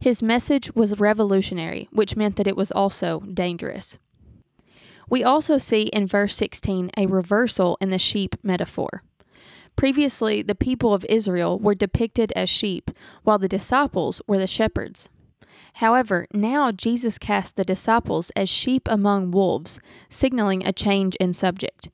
His 0.00 0.22
message 0.22 0.74
was 0.74 1.00
revolutionary, 1.00 1.88
which 1.92 2.16
meant 2.16 2.36
that 2.36 2.46
it 2.46 2.56
was 2.56 2.70
also 2.70 3.20
dangerous. 3.20 3.98
We 5.10 5.24
also 5.24 5.58
see 5.58 5.82
in 5.84 6.06
verse 6.06 6.36
16 6.36 6.90
a 6.96 7.06
reversal 7.06 7.78
in 7.80 7.90
the 7.90 7.98
sheep 7.98 8.36
metaphor. 8.42 9.02
Previously, 9.74 10.42
the 10.42 10.54
people 10.54 10.92
of 10.92 11.06
Israel 11.08 11.58
were 11.58 11.74
depicted 11.74 12.32
as 12.34 12.50
sheep, 12.50 12.90
while 13.22 13.38
the 13.38 13.48
disciples 13.48 14.20
were 14.26 14.38
the 14.38 14.46
shepherds. 14.46 15.08
However, 15.78 16.26
now 16.34 16.72
Jesus 16.72 17.18
casts 17.18 17.52
the 17.52 17.64
disciples 17.64 18.30
as 18.34 18.48
sheep 18.48 18.88
among 18.90 19.30
wolves, 19.30 19.78
signaling 20.08 20.66
a 20.66 20.72
change 20.72 21.14
in 21.20 21.32
subject. 21.32 21.88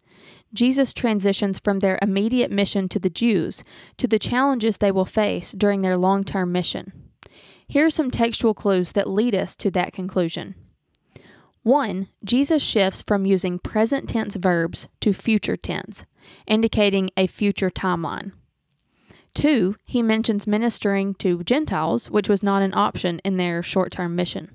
Jesus 0.55 0.95
transitions 0.95 1.59
from 1.59 1.81
their 1.81 1.99
immediate 2.01 2.51
mission 2.51 2.89
to 2.89 2.99
the 2.99 3.11
Jews 3.11 3.63
to 3.99 4.09
the 4.09 4.19
challenges 4.19 4.79
they 4.79 4.91
will 4.91 5.05
face 5.05 5.53
during 5.53 5.83
their 5.83 5.99
long 5.99 6.25
term 6.25 6.51
mission. 6.51 6.95
Here 7.69 7.85
are 7.85 7.91
some 7.91 8.11
textual 8.11 8.55
clues 8.55 8.93
that 8.93 9.07
lead 9.07 9.35
us 9.35 9.55
to 9.57 9.71
that 9.73 9.93
conclusion. 9.93 10.55
1. 11.63 12.09
Jesus 12.25 12.63
shifts 12.63 13.03
from 13.03 13.27
using 13.27 13.59
present 13.59 14.09
tense 14.09 14.37
verbs 14.37 14.89
to 15.03 15.13
future 15.13 15.59
tense, 15.59 16.07
indicating 16.47 17.11
a 17.19 17.27
future 17.27 17.69
timeline. 17.69 18.33
Two, 19.35 19.77
he 19.85 20.03
mentions 20.03 20.47
ministering 20.47 21.15
to 21.15 21.43
Gentiles, 21.43 22.11
which 22.11 22.29
was 22.29 22.43
not 22.43 22.63
an 22.63 22.73
option 22.75 23.19
in 23.25 23.37
their 23.37 23.63
short 23.63 23.91
term 23.91 24.15
mission. 24.15 24.51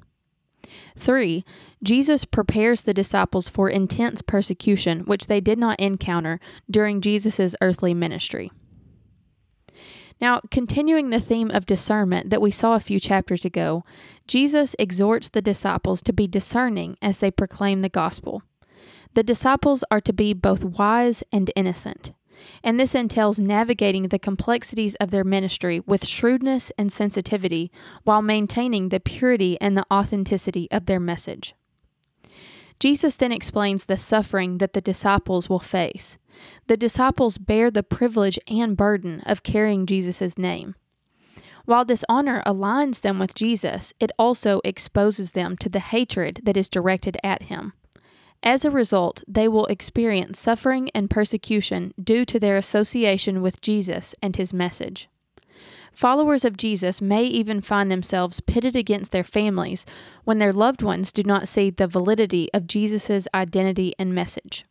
Three, 0.96 1.44
Jesus 1.84 2.26
prepares 2.26 2.84
the 2.84 2.94
disciples 2.94 3.50
for 3.50 3.70
intense 3.70 4.22
persecution, 4.22 5.02
which 5.02 5.28
they 5.28 5.42
did 5.42 5.60
not 5.60 5.80
encounter 5.80 6.40
during 6.70 7.02
Jesus' 7.02 7.56
earthly 7.62 7.94
ministry. 7.94 8.52
Now, 10.22 10.42
continuing 10.52 11.10
the 11.10 11.22
theme 11.22 11.50
of 11.52 11.66
discernment 11.66 12.30
that 12.30 12.42
we 12.42 12.52
saw 12.52 12.76
a 12.76 12.82
few 12.82 13.00
chapters 13.00 13.46
ago, 13.46 13.86
Jesus 14.28 14.76
exhorts 14.78 15.30
the 15.30 15.42
disciples 15.42 16.02
to 16.04 16.14
be 16.14 16.28
discerning 16.28 16.98
as 17.02 17.20
they 17.20 17.32
proclaim 17.32 17.82
the 17.82 17.90
gospel. 17.90 18.44
The 19.14 19.24
disciples 19.24 19.84
are 19.90 20.02
to 20.02 20.14
be 20.14 20.34
both 20.34 20.64
wise 20.64 21.24
and 21.32 21.50
innocent. 21.56 22.14
And 22.64 22.80
this 22.80 22.96
entails 22.96 23.40
navigating 23.40 24.08
the 24.10 24.20
complexities 24.20 24.96
of 24.96 25.12
their 25.12 25.24
ministry 25.24 25.80
with 25.82 26.06
shrewdness 26.06 26.72
and 26.78 26.92
sensitivity 26.92 27.72
while 28.04 28.22
maintaining 28.22 28.90
the 28.90 29.00
purity 29.00 29.60
and 29.62 29.78
the 29.78 29.86
authenticity 29.92 30.68
of 30.72 30.86
their 30.86 31.00
message. 31.00 31.56
Jesus 32.80 33.18
then 33.18 33.32
explains 33.32 33.86
the 33.86 33.98
suffering 33.98 34.60
that 34.60 34.74
the 34.74 34.82
disciples 34.82 35.50
will 35.50 35.60
face. 35.60 36.18
The 36.68 36.78
disciples 36.78 37.38
bear 37.38 37.70
the 37.70 37.84
privilege 37.84 38.40
and 38.48 38.78
burden 38.78 39.22
of 39.26 39.44
carrying 39.44 39.86
Jesus' 39.86 40.38
name. 40.38 40.76
While 41.66 41.86
this 41.86 42.06
honor 42.10 42.42
aligns 42.46 43.02
them 43.02 43.20
with 43.20 43.36
Jesus, 43.36 43.94
it 44.00 44.12
also 44.18 44.62
exposes 44.64 45.34
them 45.34 45.58
to 45.58 45.70
the 45.70 45.80
hatred 45.80 46.42
that 46.44 46.58
is 46.58 46.70
directed 46.70 47.18
at 47.24 47.44
him. 47.44 47.74
As 48.42 48.64
a 48.64 48.72
result, 48.72 49.24
they 49.28 49.48
will 49.48 49.66
experience 49.66 50.40
suffering 50.40 50.90
and 50.96 51.10
persecution 51.10 51.94
due 52.02 52.24
to 52.26 52.40
their 52.40 52.56
association 52.56 53.42
with 53.42 53.62
Jesus 53.62 54.16
and 54.22 54.36
his 54.36 54.54
message. 54.54 55.10
Followers 55.92 56.46
of 56.46 56.56
Jesus 56.56 57.02
may 57.02 57.26
even 57.26 57.60
find 57.60 57.92
themselves 57.92 58.40
pitted 58.40 58.76
against 58.76 59.12
their 59.12 59.24
families 59.24 59.86
when 60.24 60.38
their 60.38 60.54
loved 60.54 60.82
ones 60.82 61.12
do 61.12 61.24
not 61.24 61.48
see 61.48 61.70
the 61.70 61.88
validity 61.88 62.50
of 62.54 62.68
Jesus' 62.68 63.28
identity 63.34 63.94
and 64.00 64.16
message. 64.16 64.66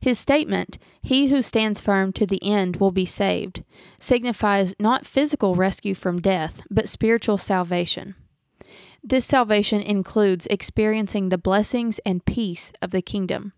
His 0.00 0.18
statement, 0.18 0.78
He 1.02 1.28
who 1.28 1.42
stands 1.42 1.80
firm 1.80 2.12
to 2.14 2.26
the 2.26 2.42
end 2.42 2.76
will 2.76 2.90
be 2.90 3.04
saved, 3.04 3.62
signifies 3.98 4.74
not 4.80 5.06
physical 5.06 5.54
rescue 5.54 5.94
from 5.94 6.20
death, 6.20 6.62
but 6.70 6.88
spiritual 6.88 7.38
salvation. 7.38 8.14
This 9.04 9.24
salvation 9.24 9.80
includes 9.80 10.46
experiencing 10.48 11.28
the 11.28 11.38
blessings 11.38 11.98
and 12.06 12.24
peace 12.24 12.72
of 12.80 12.90
the 12.90 13.02
kingdom. 13.02 13.52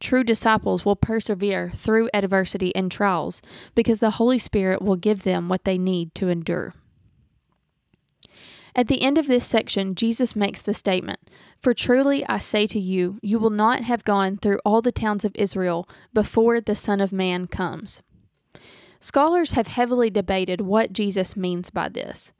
True 0.00 0.24
disciples 0.24 0.84
will 0.84 0.96
persevere 0.96 1.70
through 1.70 2.10
adversity 2.14 2.74
and 2.74 2.90
trials 2.90 3.42
because 3.74 4.00
the 4.00 4.12
Holy 4.12 4.38
Spirit 4.38 4.82
will 4.82 4.96
give 4.96 5.22
them 5.22 5.48
what 5.48 5.64
they 5.64 5.78
need 5.78 6.14
to 6.16 6.28
endure. 6.28 6.74
At 8.74 8.88
the 8.88 9.02
end 9.02 9.18
of 9.18 9.26
this 9.26 9.44
section, 9.44 9.94
Jesus 9.94 10.34
makes 10.34 10.62
the 10.62 10.72
statement 10.72 11.20
For 11.60 11.74
truly 11.74 12.26
I 12.26 12.38
say 12.38 12.66
to 12.68 12.80
you, 12.80 13.18
you 13.22 13.38
will 13.38 13.50
not 13.50 13.82
have 13.82 14.04
gone 14.04 14.38
through 14.38 14.58
all 14.64 14.80
the 14.80 14.90
towns 14.90 15.24
of 15.24 15.36
Israel 15.36 15.86
before 16.14 16.60
the 16.60 16.74
Son 16.74 17.00
of 17.00 17.12
Man 17.12 17.46
comes. 17.46 18.02
Scholars 18.98 19.52
have 19.52 19.66
heavily 19.66 20.10
debated 20.10 20.62
what 20.62 20.92
Jesus 20.92 21.36
means 21.36 21.70
by 21.70 21.88
this. 21.88 22.32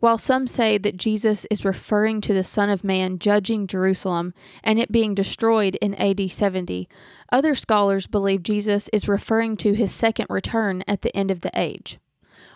While 0.00 0.18
some 0.18 0.46
say 0.46 0.78
that 0.78 0.96
Jesus 0.96 1.44
is 1.50 1.64
referring 1.64 2.20
to 2.20 2.32
the 2.32 2.44
Son 2.44 2.70
of 2.70 2.84
Man 2.84 3.18
judging 3.18 3.66
Jerusalem 3.66 4.32
and 4.62 4.78
it 4.78 4.92
being 4.92 5.12
destroyed 5.14 5.76
in 5.80 5.94
AD 5.96 6.30
70, 6.30 6.88
other 7.32 7.54
scholars 7.56 8.06
believe 8.06 8.44
Jesus 8.44 8.88
is 8.92 9.08
referring 9.08 9.56
to 9.58 9.74
his 9.74 9.92
second 9.92 10.26
return 10.30 10.84
at 10.86 11.02
the 11.02 11.14
end 11.16 11.32
of 11.32 11.40
the 11.40 11.50
age. 11.54 11.98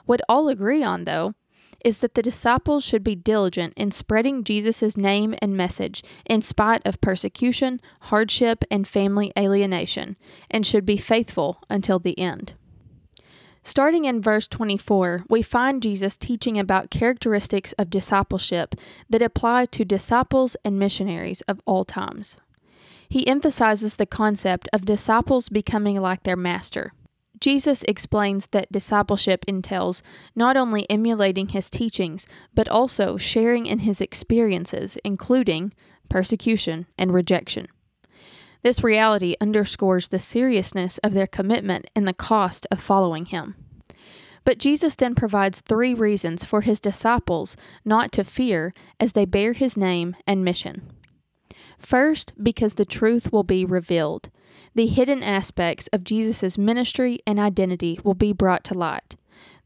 What 0.07 0.23
all 0.29 0.49
agree 0.49 0.85
on, 0.85 1.05
though, 1.05 1.35
is 1.85 1.99
that 1.99 2.15
the 2.15 2.23
disciples 2.23 2.85
should 2.85 3.03
be 3.03 3.17
diligent 3.17 3.75
in 3.77 3.91
spreading 3.91 4.45
Jesus' 4.45 4.97
name 4.97 5.35
and 5.43 5.57
message 5.57 6.05
in 6.25 6.43
spite 6.43 6.83
of 6.87 7.01
persecution, 7.01 7.81
hardship, 8.03 8.65
and 8.71 8.87
family 8.87 9.33
alienation, 9.37 10.17
and 10.49 10.65
should 10.65 10.87
be 10.87 10.97
faithful 10.97 11.61
until 11.69 11.99
the 11.99 12.17
end. 12.19 12.55
Starting 13.65 14.05
in 14.05 14.21
verse 14.21 14.49
24, 14.49 15.25
we 15.31 15.41
find 15.41 15.83
Jesus 15.83 16.17
teaching 16.17 16.59
about 16.59 16.91
characteristics 16.91 17.73
of 17.75 17.91
discipleship 17.91 18.75
that 19.09 19.23
apply 19.23 19.67
to 19.67 19.85
disciples 19.85 20.57
and 20.65 20.79
missionaries 20.79 21.43
of 21.43 21.61
all 21.65 21.85
times. 21.85 22.41
He 23.09 23.27
emphasizes 23.29 23.97
the 23.97 24.07
concept 24.07 24.69
of 24.73 24.85
disciples 24.85 25.49
becoming 25.49 26.01
like 26.01 26.25
their 26.25 26.37
master. 26.37 26.93
Jesus 27.39 27.85
explains 27.85 28.49
that 28.49 28.73
discipleship 28.73 29.45
entails 29.47 30.03
not 30.35 30.57
only 30.57 30.89
emulating 30.91 31.49
his 31.49 31.71
teachings, 31.71 32.27
but 32.55 32.69
also 32.69 33.17
sharing 33.17 33.67
in 33.67 33.81
his 33.81 34.01
experiences, 34.01 34.99
including 35.05 35.73
persecution 36.09 36.87
and 36.99 37.13
rejection. 37.13 37.69
This 38.63 38.85
reality 38.85 39.35
underscores 39.41 40.09
the 40.09 40.19
seriousness 40.19 40.99
of 40.99 41.15
their 41.15 41.27
commitment 41.27 41.89
and 41.97 42.07
the 42.07 42.15
cost 42.15 42.67
of 42.71 42.81
following 42.81 43.27
him. 43.27 43.57
But 44.45 44.59
Jesus 44.59 44.95
then 44.95 45.15
provides 45.15 45.61
three 45.61 45.95
reasons 45.95 46.45
for 46.45 46.63
his 46.63 46.81
disciples 46.81 47.57
not 47.85 48.13
to 48.13 48.25
fear 48.25 48.73
as 48.99 49.13
they 49.13 49.25
bear 49.25 49.53
his 49.53 49.77
name 49.77 50.17
and 50.27 50.45
mission. 50.45 50.91
First, 51.79 52.33
because 52.41 52.75
the 52.75 52.85
truth 52.85 53.33
will 53.33 53.43
be 53.43 53.65
revealed. 53.65 54.31
The 54.75 54.87
hidden 54.87 55.23
aspects 55.23 55.89
of 55.93 56.05
Jesus' 56.05 56.57
ministry 56.57 57.19
and 57.27 57.41
identity 57.41 57.99
will 58.05 58.15
be 58.15 58.33
brought 58.33 58.65
to 58.65 58.75
light. 58.75 59.17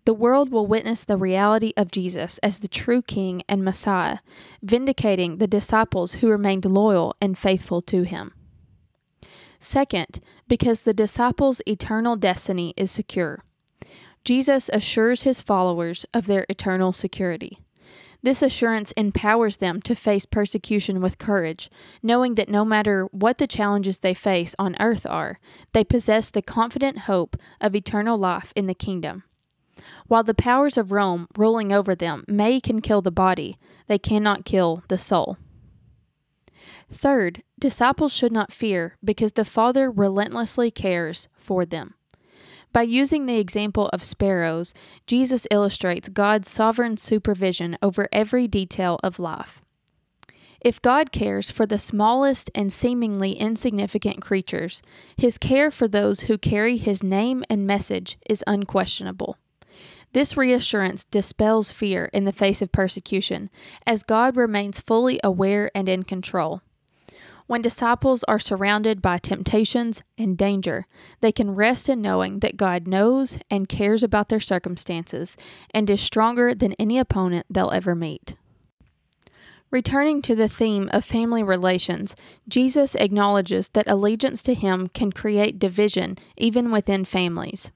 The 0.06 0.14
world 0.14 0.50
will 0.50 0.66
witness 0.66 1.04
the 1.04 1.16
reality 1.16 1.72
of 1.76 1.90
Jesus 1.90 2.38
as 2.38 2.60
the 2.60 2.68
true 2.68 3.02
King 3.02 3.42
and 3.48 3.64
Messiah, 3.64 4.18
vindicating 4.62 5.38
the 5.38 5.46
disciples 5.46 6.14
who 6.14 6.28
remained 6.28 6.64
loyal 6.64 7.14
and 7.20 7.36
faithful 7.36 7.82
to 7.82 8.02
him. 8.04 8.32
Second, 9.58 10.20
because 10.48 10.82
the 10.82 10.94
disciples' 10.94 11.62
eternal 11.66 12.16
destiny 12.16 12.74
is 12.76 12.90
secure. 12.90 13.42
Jesus 14.24 14.68
assures 14.72 15.22
his 15.22 15.40
followers 15.40 16.04
of 16.12 16.26
their 16.26 16.46
eternal 16.48 16.92
security. 16.92 17.58
This 18.22 18.42
assurance 18.42 18.90
empowers 18.92 19.58
them 19.58 19.80
to 19.82 19.94
face 19.94 20.26
persecution 20.26 21.00
with 21.00 21.18
courage, 21.18 21.70
knowing 22.02 22.34
that 22.34 22.48
no 22.48 22.64
matter 22.64 23.06
what 23.12 23.38
the 23.38 23.46
challenges 23.46 24.00
they 24.00 24.14
face 24.14 24.56
on 24.58 24.74
earth 24.80 25.06
are, 25.06 25.38
they 25.72 25.84
possess 25.84 26.28
the 26.30 26.42
confident 26.42 27.00
hope 27.00 27.36
of 27.60 27.76
eternal 27.76 28.18
life 28.18 28.52
in 28.56 28.66
the 28.66 28.74
kingdom. 28.74 29.22
While 30.08 30.24
the 30.24 30.34
powers 30.34 30.76
of 30.76 30.90
Rome 30.90 31.28
ruling 31.36 31.72
over 31.72 31.94
them 31.94 32.24
may 32.26 32.60
can 32.60 32.80
kill 32.80 33.02
the 33.02 33.12
body, 33.12 33.58
they 33.86 33.98
cannot 33.98 34.44
kill 34.44 34.82
the 34.88 34.98
soul. 34.98 35.36
Third, 36.90 37.42
disciples 37.58 38.12
should 38.12 38.32
not 38.32 38.52
fear 38.52 38.96
because 39.04 39.32
the 39.32 39.44
Father 39.44 39.90
relentlessly 39.90 40.70
cares 40.70 41.28
for 41.36 41.66
them. 41.66 41.94
By 42.72 42.82
using 42.82 43.26
the 43.26 43.38
example 43.38 43.88
of 43.88 44.02
sparrows, 44.02 44.74
Jesus 45.06 45.46
illustrates 45.50 46.08
God's 46.08 46.48
sovereign 46.48 46.96
supervision 46.96 47.78
over 47.80 48.08
every 48.12 48.46
detail 48.46 49.00
of 49.02 49.18
life. 49.18 49.62
If 50.60 50.82
God 50.82 51.12
cares 51.12 51.50
for 51.50 51.64
the 51.64 51.78
smallest 51.78 52.50
and 52.54 52.72
seemingly 52.72 53.32
insignificant 53.32 54.20
creatures, 54.20 54.82
his 55.16 55.38
care 55.38 55.70
for 55.70 55.86
those 55.86 56.22
who 56.22 56.38
carry 56.38 56.76
his 56.76 57.02
name 57.02 57.44
and 57.48 57.66
message 57.66 58.18
is 58.28 58.44
unquestionable. 58.46 59.38
This 60.12 60.36
reassurance 60.36 61.04
dispels 61.04 61.72
fear 61.72 62.10
in 62.12 62.24
the 62.24 62.32
face 62.32 62.62
of 62.62 62.72
persecution, 62.72 63.50
as 63.86 64.02
God 64.02 64.36
remains 64.36 64.80
fully 64.80 65.20
aware 65.22 65.70
and 65.74 65.88
in 65.88 66.04
control. 66.04 66.62
When 67.46 67.62
disciples 67.62 68.24
are 68.24 68.40
surrounded 68.40 69.00
by 69.00 69.18
temptations 69.18 70.02
and 70.18 70.36
danger, 70.36 70.86
they 71.20 71.30
can 71.30 71.54
rest 71.54 71.88
in 71.88 72.02
knowing 72.02 72.40
that 72.40 72.56
God 72.56 72.88
knows 72.88 73.38
and 73.48 73.68
cares 73.68 74.02
about 74.02 74.28
their 74.28 74.40
circumstances 74.40 75.36
and 75.72 75.88
is 75.88 76.00
stronger 76.00 76.54
than 76.54 76.72
any 76.72 76.98
opponent 76.98 77.46
they'll 77.48 77.70
ever 77.70 77.94
meet. 77.94 78.36
Returning 79.70 80.22
to 80.22 80.34
the 80.34 80.48
theme 80.48 80.88
of 80.92 81.04
family 81.04 81.42
relations, 81.42 82.16
Jesus 82.48 82.94
acknowledges 82.96 83.68
that 83.70 83.88
allegiance 83.88 84.42
to 84.42 84.54
Him 84.54 84.88
can 84.88 85.12
create 85.12 85.58
division 85.58 86.16
even 86.36 86.72
within 86.72 87.04
families. 87.04 87.70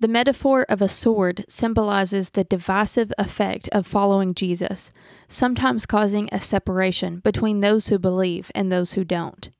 The 0.00 0.06
metaphor 0.06 0.64
of 0.68 0.80
a 0.80 0.86
sword 0.86 1.44
symbolizes 1.48 2.30
the 2.30 2.44
divisive 2.44 3.12
effect 3.18 3.68
of 3.72 3.84
following 3.84 4.32
Jesus, 4.32 4.92
sometimes 5.26 5.86
causing 5.86 6.28
a 6.30 6.40
separation 6.40 7.18
between 7.18 7.60
those 7.60 7.88
who 7.88 7.98
believe 7.98 8.52
and 8.54 8.70
those 8.70 8.92
who 8.92 9.02
don't. 9.02 9.50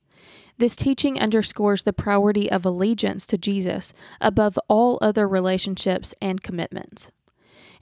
This 0.56 0.76
teaching 0.76 1.20
underscores 1.20 1.82
the 1.82 1.92
priority 1.92 2.48
of 2.48 2.64
allegiance 2.64 3.26
to 3.26 3.38
Jesus 3.38 3.92
above 4.20 4.56
all 4.68 4.98
other 5.02 5.26
relationships 5.26 6.14
and 6.22 6.40
commitments. 6.40 7.10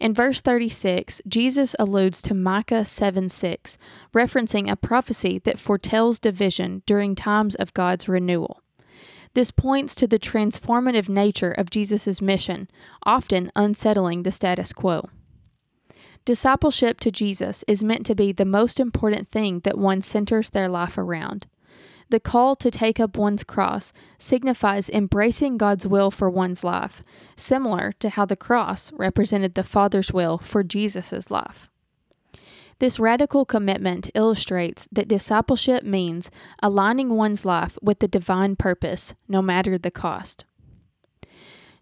In 0.01 0.15
verse 0.15 0.41
36, 0.41 1.21
Jesus 1.29 1.77
alludes 1.79 2.23
to 2.23 2.33
Micah 2.33 2.87
7 2.87 3.29
6, 3.29 3.77
referencing 4.15 4.71
a 4.71 4.77
prophecy 4.77 5.39
that 5.41 5.59
foretells 5.59 6.19
division 6.19 6.83
during 6.87 7.15
times 7.15 7.55
of 7.55 7.75
God's 7.75 8.09
renewal. 8.09 8.63
This 9.37 9.51
points 9.51 9.95
to 9.97 10.07
the 10.07 10.19
transformative 10.19 11.11
nature 11.11 11.53
of 11.53 11.69
Jesus' 11.69 12.23
mission, 12.23 12.71
often 13.03 13.53
unsettling 13.55 14.23
the 14.23 14.33
status 14.33 14.73
quo. 14.73 15.11
Discipleship 16.25 16.99
to 17.01 17.11
Jesus 17.11 17.63
is 17.69 17.85
meant 17.85 18.07
to 18.07 18.15
be 18.15 18.33
the 18.33 18.47
most 18.47 18.81
important 18.81 19.29
thing 19.29 19.61
that 19.61 19.77
one 19.77 20.01
centers 20.01 20.49
their 20.49 20.71
life 20.71 20.97
around. 20.97 21.47
The 22.09 22.19
call 22.19 22.57
to 22.57 22.71
take 22.71 22.99
up 22.99 23.19
one's 23.19 23.45
cross 23.45 23.93
signifies 24.17 24.89
embracing 24.89 25.59
God's 25.59 25.87
will 25.87 26.11
for 26.11 26.31
one's 26.31 26.65
life, 26.65 27.03
similar 27.37 27.93
to 27.99 28.09
how 28.09 28.25
the 28.25 28.37
cross 28.37 28.91
represented 28.95 29.55
the 29.55 29.65
Father's 29.65 30.15
will 30.15 30.39
for 30.39 30.65
Jesus' 30.65 31.31
life. 31.31 31.69
This 32.79 32.99
radical 33.01 33.47
commitment 33.47 34.11
illustrates 34.15 34.87
that 34.93 35.09
discipleship 35.09 35.83
means 35.83 36.31
aligning 36.63 37.11
one's 37.11 37.47
life 37.47 37.79
with 37.81 38.01
the 38.01 38.09
divine 38.09 38.55
purpose, 38.55 39.15
no 39.29 39.41
matter 39.41 39.79
the 39.79 39.91
cost. 39.91 40.45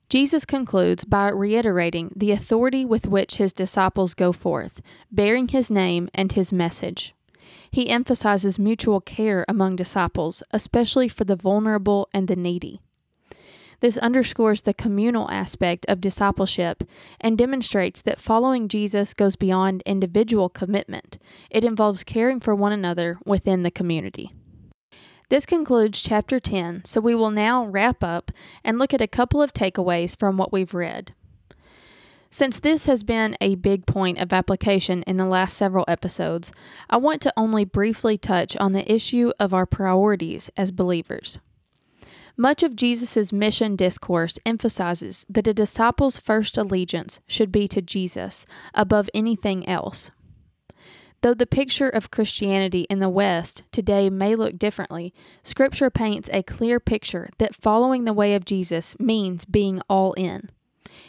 Jesus 0.08 0.44
concludes 0.44 1.04
by 1.04 1.30
reiterating 1.30 2.12
the 2.14 2.30
authority 2.30 2.84
with 2.84 3.08
which 3.08 3.38
his 3.38 3.52
disciples 3.52 4.14
go 4.14 4.32
forth, 4.32 4.80
bearing 5.10 5.48
his 5.48 5.70
name 5.70 6.08
and 6.14 6.30
his 6.30 6.52
message. 6.52 7.14
He 7.68 7.90
emphasizes 7.90 8.56
mutual 8.56 9.00
care 9.00 9.44
among 9.48 9.74
disciples, 9.74 10.44
especially 10.52 11.08
for 11.08 11.24
the 11.24 11.34
vulnerable 11.34 12.08
and 12.14 12.28
the 12.28 12.36
needy. 12.36 12.80
This 13.84 13.98
underscores 13.98 14.62
the 14.62 14.72
communal 14.72 15.30
aspect 15.30 15.84
of 15.90 16.00
discipleship 16.00 16.84
and 17.20 17.36
demonstrates 17.36 18.00
that 18.00 18.18
following 18.18 18.66
Jesus 18.66 19.12
goes 19.12 19.36
beyond 19.36 19.82
individual 19.84 20.48
commitment. 20.48 21.18
It 21.50 21.64
involves 21.64 22.02
caring 22.02 22.40
for 22.40 22.54
one 22.54 22.72
another 22.72 23.18
within 23.26 23.62
the 23.62 23.70
community. 23.70 24.32
This 25.28 25.44
concludes 25.44 26.00
chapter 26.00 26.40
10, 26.40 26.86
so 26.86 26.98
we 26.98 27.14
will 27.14 27.30
now 27.30 27.66
wrap 27.66 28.02
up 28.02 28.30
and 28.64 28.78
look 28.78 28.94
at 28.94 29.02
a 29.02 29.06
couple 29.06 29.42
of 29.42 29.52
takeaways 29.52 30.18
from 30.18 30.38
what 30.38 30.50
we've 30.50 30.72
read. 30.72 31.12
Since 32.30 32.60
this 32.60 32.86
has 32.86 33.02
been 33.02 33.36
a 33.38 33.56
big 33.56 33.84
point 33.84 34.16
of 34.16 34.32
application 34.32 35.02
in 35.02 35.18
the 35.18 35.26
last 35.26 35.58
several 35.58 35.84
episodes, 35.86 36.52
I 36.88 36.96
want 36.96 37.20
to 37.20 37.34
only 37.36 37.66
briefly 37.66 38.16
touch 38.16 38.56
on 38.56 38.72
the 38.72 38.90
issue 38.90 39.32
of 39.38 39.52
our 39.52 39.66
priorities 39.66 40.50
as 40.56 40.70
believers. 40.70 41.38
Much 42.36 42.64
of 42.64 42.74
Jesus' 42.74 43.32
mission 43.32 43.76
discourse 43.76 44.40
emphasizes 44.44 45.24
that 45.28 45.46
a 45.46 45.54
disciple's 45.54 46.18
first 46.18 46.58
allegiance 46.58 47.20
should 47.28 47.52
be 47.52 47.68
to 47.68 47.80
Jesus 47.80 48.44
above 48.74 49.08
anything 49.14 49.68
else. 49.68 50.10
Though 51.20 51.32
the 51.32 51.46
picture 51.46 51.88
of 51.88 52.10
Christianity 52.10 52.86
in 52.90 52.98
the 52.98 53.08
West 53.08 53.62
today 53.70 54.10
may 54.10 54.34
look 54.34 54.58
differently, 54.58 55.14
Scripture 55.42 55.90
paints 55.90 56.28
a 56.32 56.42
clear 56.42 56.80
picture 56.80 57.30
that 57.38 57.54
following 57.54 58.04
the 58.04 58.12
way 58.12 58.34
of 58.34 58.44
Jesus 58.44 58.98
means 58.98 59.44
being 59.44 59.80
all 59.88 60.12
in. 60.14 60.50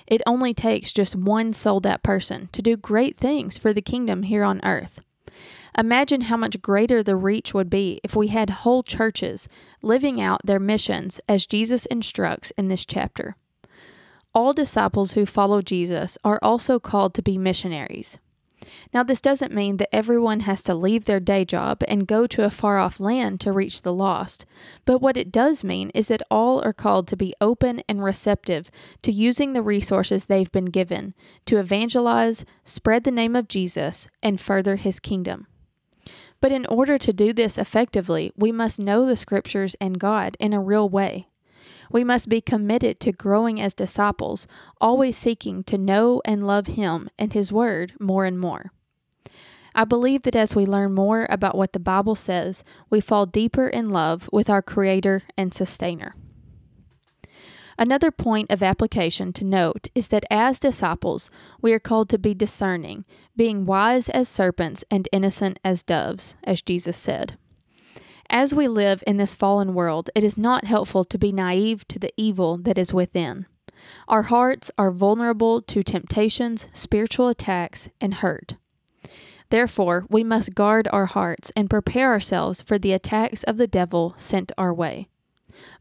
It 0.07 0.21
only 0.27 0.53
takes 0.53 0.93
just 0.93 1.15
one 1.15 1.53
sold 1.53 1.87
out 1.87 2.03
person 2.03 2.49
to 2.53 2.61
do 2.61 2.77
great 2.77 3.17
things 3.17 3.57
for 3.57 3.73
the 3.73 3.81
kingdom 3.81 4.23
here 4.23 4.43
on 4.43 4.61
earth. 4.63 5.01
Imagine 5.77 6.21
how 6.21 6.37
much 6.37 6.61
greater 6.61 7.03
the 7.03 7.17
reach 7.17 7.53
would 7.53 7.69
be 7.69 7.99
if 8.03 8.15
we 8.15 8.29
had 8.29 8.49
whole 8.49 8.81
churches 8.81 9.49
living 9.81 10.21
out 10.21 10.45
their 10.45 10.59
missions 10.59 11.19
as 11.27 11.45
Jesus 11.45 11.85
instructs 11.87 12.51
in 12.57 12.69
this 12.69 12.85
chapter. 12.85 13.35
All 14.33 14.53
disciples 14.53 15.13
who 15.13 15.25
follow 15.25 15.61
Jesus 15.61 16.17
are 16.23 16.39
also 16.41 16.79
called 16.79 17.13
to 17.15 17.21
be 17.21 17.37
missionaries. 17.37 18.19
Now, 18.93 19.03
this 19.03 19.21
doesn't 19.21 19.53
mean 19.53 19.77
that 19.77 19.93
everyone 19.93 20.41
has 20.41 20.63
to 20.63 20.73
leave 20.73 21.05
their 21.05 21.19
day 21.19 21.45
job 21.45 21.83
and 21.87 22.07
go 22.07 22.25
to 22.25 22.45
a 22.45 22.49
far 22.49 22.79
off 22.79 22.99
land 22.99 23.39
to 23.41 23.51
reach 23.51 23.81
the 23.81 23.93
lost, 23.93 24.45
but 24.85 25.01
what 25.01 25.17
it 25.17 25.31
does 25.31 25.63
mean 25.63 25.91
is 25.93 26.07
that 26.07 26.23
all 26.31 26.63
are 26.63 26.73
called 26.73 27.07
to 27.09 27.17
be 27.17 27.35
open 27.39 27.83
and 27.87 28.03
receptive 28.03 28.71
to 29.03 29.11
using 29.11 29.53
the 29.53 29.61
resources 29.61 30.25
they've 30.25 30.51
been 30.51 30.65
given 30.65 31.13
to 31.45 31.57
evangelize, 31.57 32.45
spread 32.63 33.03
the 33.03 33.11
name 33.11 33.35
of 33.35 33.47
Jesus, 33.47 34.07
and 34.23 34.39
further 34.41 34.77
his 34.77 34.99
kingdom. 34.99 35.47
But 36.45 36.51
in 36.51 36.67
order 36.67 36.99
to 36.99 37.11
do 37.11 37.33
this 37.33 37.57
effectively, 37.57 38.31
we 38.37 38.51
must 38.51 38.79
know 38.79 39.07
the 39.07 39.15
scriptures 39.15 39.75
and 39.81 39.99
God 39.99 40.37
in 40.39 40.53
a 40.53 40.61
real 40.61 40.87
way. 40.87 41.27
We 41.89 42.03
must 42.03 42.29
be 42.29 42.39
committed 42.39 42.99
to 42.99 43.11
growing 43.11 43.59
as 43.59 43.73
disciples, 43.73 44.47
always 44.79 45.17
seeking 45.17 45.63
to 45.63 45.79
know 45.79 46.21
and 46.23 46.45
love 46.45 46.67
Him 46.67 47.09
and 47.17 47.33
His 47.33 47.51
Word 47.51 47.93
more 47.99 48.25
and 48.25 48.39
more. 48.39 48.71
I 49.73 49.85
believe 49.85 50.21
that 50.21 50.35
as 50.35 50.53
we 50.55 50.67
learn 50.67 50.93
more 50.93 51.25
about 51.31 51.57
what 51.57 51.73
the 51.73 51.79
Bible 51.79 52.13
says, 52.13 52.63
we 52.91 53.01
fall 53.01 53.25
deeper 53.25 53.67
in 53.67 53.89
love 53.89 54.29
with 54.31 54.47
our 54.47 54.61
Creator 54.61 55.23
and 55.35 55.51
Sustainer. 55.51 56.13
Another 57.77 58.09
point 58.09 58.49
of 58.49 58.63
application 58.63 59.33
to 59.33 59.43
note 59.43 59.87
is 59.93 60.07
that 60.07 60.25
as 60.31 60.59
disciples, 60.59 61.29
we 61.61 61.73
are 61.73 61.79
called 61.79 62.09
to 62.09 62.17
be 62.17 62.33
discerning, 62.33 63.03
being 63.35 63.65
wise 63.65 64.07
as 64.09 64.29
serpents 64.29 64.83
and 64.89 65.09
innocent 65.11 65.59
as 65.63 65.83
doves, 65.83 66.35
as 66.43 66.61
Jesus 66.61 66.95
said. 66.95 67.37
As 68.29 68.53
we 68.53 68.67
live 68.67 69.03
in 69.05 69.17
this 69.17 69.35
fallen 69.35 69.73
world, 69.73 70.09
it 70.15 70.23
is 70.23 70.37
not 70.37 70.65
helpful 70.65 71.03
to 71.05 71.17
be 71.17 71.31
naive 71.31 71.87
to 71.89 71.99
the 71.99 72.13
evil 72.17 72.57
that 72.57 72.77
is 72.77 72.93
within. 72.93 73.45
Our 74.07 74.23
hearts 74.23 74.71
are 74.77 74.89
vulnerable 74.89 75.61
to 75.61 75.83
temptations, 75.83 76.67
spiritual 76.73 77.27
attacks, 77.27 77.89
and 77.99 78.15
hurt. 78.15 78.55
Therefore, 79.49 80.05
we 80.09 80.23
must 80.23 80.55
guard 80.55 80.87
our 80.91 81.05
hearts 81.05 81.51
and 81.55 81.69
prepare 81.69 82.11
ourselves 82.11 82.61
for 82.61 82.79
the 82.79 82.93
attacks 82.93 83.43
of 83.43 83.57
the 83.57 83.67
devil 83.67 84.15
sent 84.17 84.51
our 84.57 84.73
way. 84.73 85.07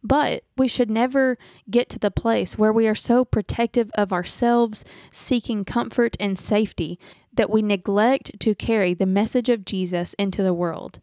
But 0.02 0.44
we 0.56 0.68
should 0.68 0.90
never 0.90 1.38
get 1.70 1.88
to 1.90 1.98
the 1.98 2.10
place 2.10 2.58
where 2.58 2.72
we 2.72 2.87
are 2.87 2.94
so 2.94 3.24
protective 3.24 3.90
of 3.94 4.12
ourselves, 4.12 4.84
seeking 5.10 5.64
comfort 5.64 6.16
and 6.20 6.38
safety, 6.38 6.98
that 7.32 7.50
we 7.50 7.62
neglect 7.62 8.38
to 8.40 8.54
carry 8.54 8.94
the 8.94 9.06
message 9.06 9.48
of 9.48 9.64
Jesus 9.64 10.14
into 10.14 10.42
the 10.42 10.54
world. 10.54 11.00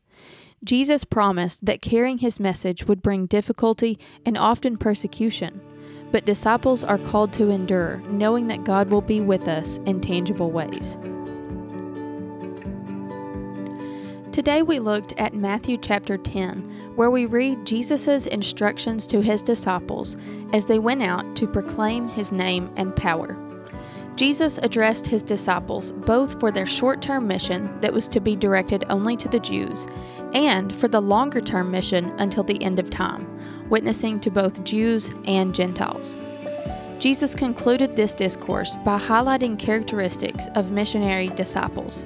Jesus 0.64 1.04
promised 1.04 1.66
that 1.66 1.82
carrying 1.82 2.20
his 2.20 2.40
message 2.40 2.86
would 2.86 3.02
bring 3.02 3.26
difficulty 3.26 3.98
and 4.26 4.38
often 4.38 4.78
persecution, 4.78 5.60
but 6.12 6.26
disciples 6.26 6.84
are 6.84 7.00
called 7.00 7.34
to 7.34 7.50
endure, 7.50 7.98
knowing 8.10 8.48
that 8.48 8.64
God 8.64 8.90
will 8.90 9.02
be 9.02 9.22
with 9.22 9.48
us 9.48 9.80
in 9.86 10.02
tangible 10.02 10.52
ways. 10.52 10.98
Today 14.32 14.62
we 14.62 14.80
looked 14.80 15.12
at 15.18 15.34
Matthew 15.34 15.78
chapter 15.78 16.18
10, 16.18 16.94
where 16.96 17.12
we 17.12 17.26
read 17.26 17.66
Jesus' 17.66 18.28
instructions 18.28 19.06
to 19.08 19.20
his 19.20 19.42
disciples 19.42 20.16
as 20.54 20.66
they 20.66 20.80
went 20.80 21.04
out 21.04 21.36
to 21.36 21.46
proclaim 21.46 22.08
his 22.08 22.32
name 22.32 22.72
and 22.78 22.96
power. 22.96 23.38
Jesus 24.16 24.58
addressed 24.60 25.06
his 25.06 25.22
disciples 25.22 25.92
both 25.92 26.40
for 26.40 26.50
their 26.50 26.66
short 26.66 27.02
term 27.02 27.28
mission 27.28 27.78
that 27.82 27.92
was 27.92 28.08
to 28.08 28.22
be 28.22 28.38
directed 28.38 28.86
only 28.90 29.18
to 29.18 29.28
the 29.28 29.40
Jews 29.40 29.86
and 30.34 30.74
for 30.74 30.88
the 30.88 31.02
longer 31.02 31.42
term 31.42 31.70
mission 31.70 32.14
until 32.18 32.44
the 32.44 32.64
end 32.64 32.80
of 32.80 32.90
time, 32.90 33.28
witnessing 33.70 34.22
to 34.22 34.32
both 34.32 34.64
Jews 34.64 35.12
and 35.26 35.54
Gentiles. 35.54 36.18
Jesus 37.00 37.36
concluded 37.36 37.98
this 37.98 38.16
discourse 38.16 38.78
by 38.86 38.98
highlighting 38.98 39.60
characteristics 39.60 40.48
of 40.56 40.72
missionary 40.72 41.28
disciples. 41.28 42.06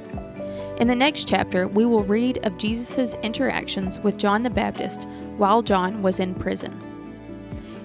In 0.78 0.88
the 0.88 0.96
next 0.96 1.28
chapter, 1.28 1.68
we 1.68 1.86
will 1.86 2.04
read 2.04 2.46
of 2.46 2.58
Jesus' 2.58 3.16
interactions 3.24 4.00
with 4.00 4.18
John 4.18 4.44
the 4.44 4.50
Baptist 4.50 5.08
while 5.38 5.62
John 5.62 6.02
was 6.02 6.20
in 6.20 6.36
prison. 6.36 6.82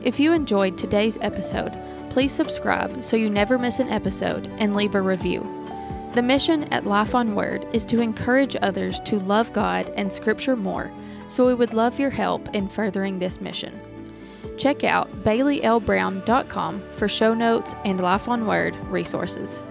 If 0.02 0.18
you 0.18 0.32
enjoyed 0.32 0.76
today's 0.76 1.18
episode, 1.20 1.76
Please 2.10 2.32
subscribe 2.32 3.02
so 3.02 3.16
you 3.16 3.30
never 3.30 3.56
miss 3.56 3.78
an 3.78 3.88
episode 3.88 4.48
and 4.58 4.74
leave 4.74 4.94
a 4.94 5.00
review. 5.00 5.40
The 6.14 6.22
mission 6.22 6.64
at 6.72 6.84
Life 6.84 7.14
on 7.14 7.36
Word 7.36 7.66
is 7.72 7.84
to 7.86 8.00
encourage 8.00 8.56
others 8.60 8.98
to 9.04 9.20
love 9.20 9.52
God 9.52 9.92
and 9.96 10.12
Scripture 10.12 10.56
more, 10.56 10.90
so 11.28 11.46
we 11.46 11.54
would 11.54 11.72
love 11.72 12.00
your 12.00 12.10
help 12.10 12.52
in 12.52 12.68
furthering 12.68 13.20
this 13.20 13.40
mission. 13.40 13.80
Check 14.58 14.82
out 14.82 15.22
BayleeLBrown.com 15.22 16.80
for 16.80 17.08
show 17.08 17.32
notes 17.32 17.76
and 17.84 18.00
Life 18.00 18.28
on 18.28 18.44
Word 18.44 18.76
resources. 18.88 19.64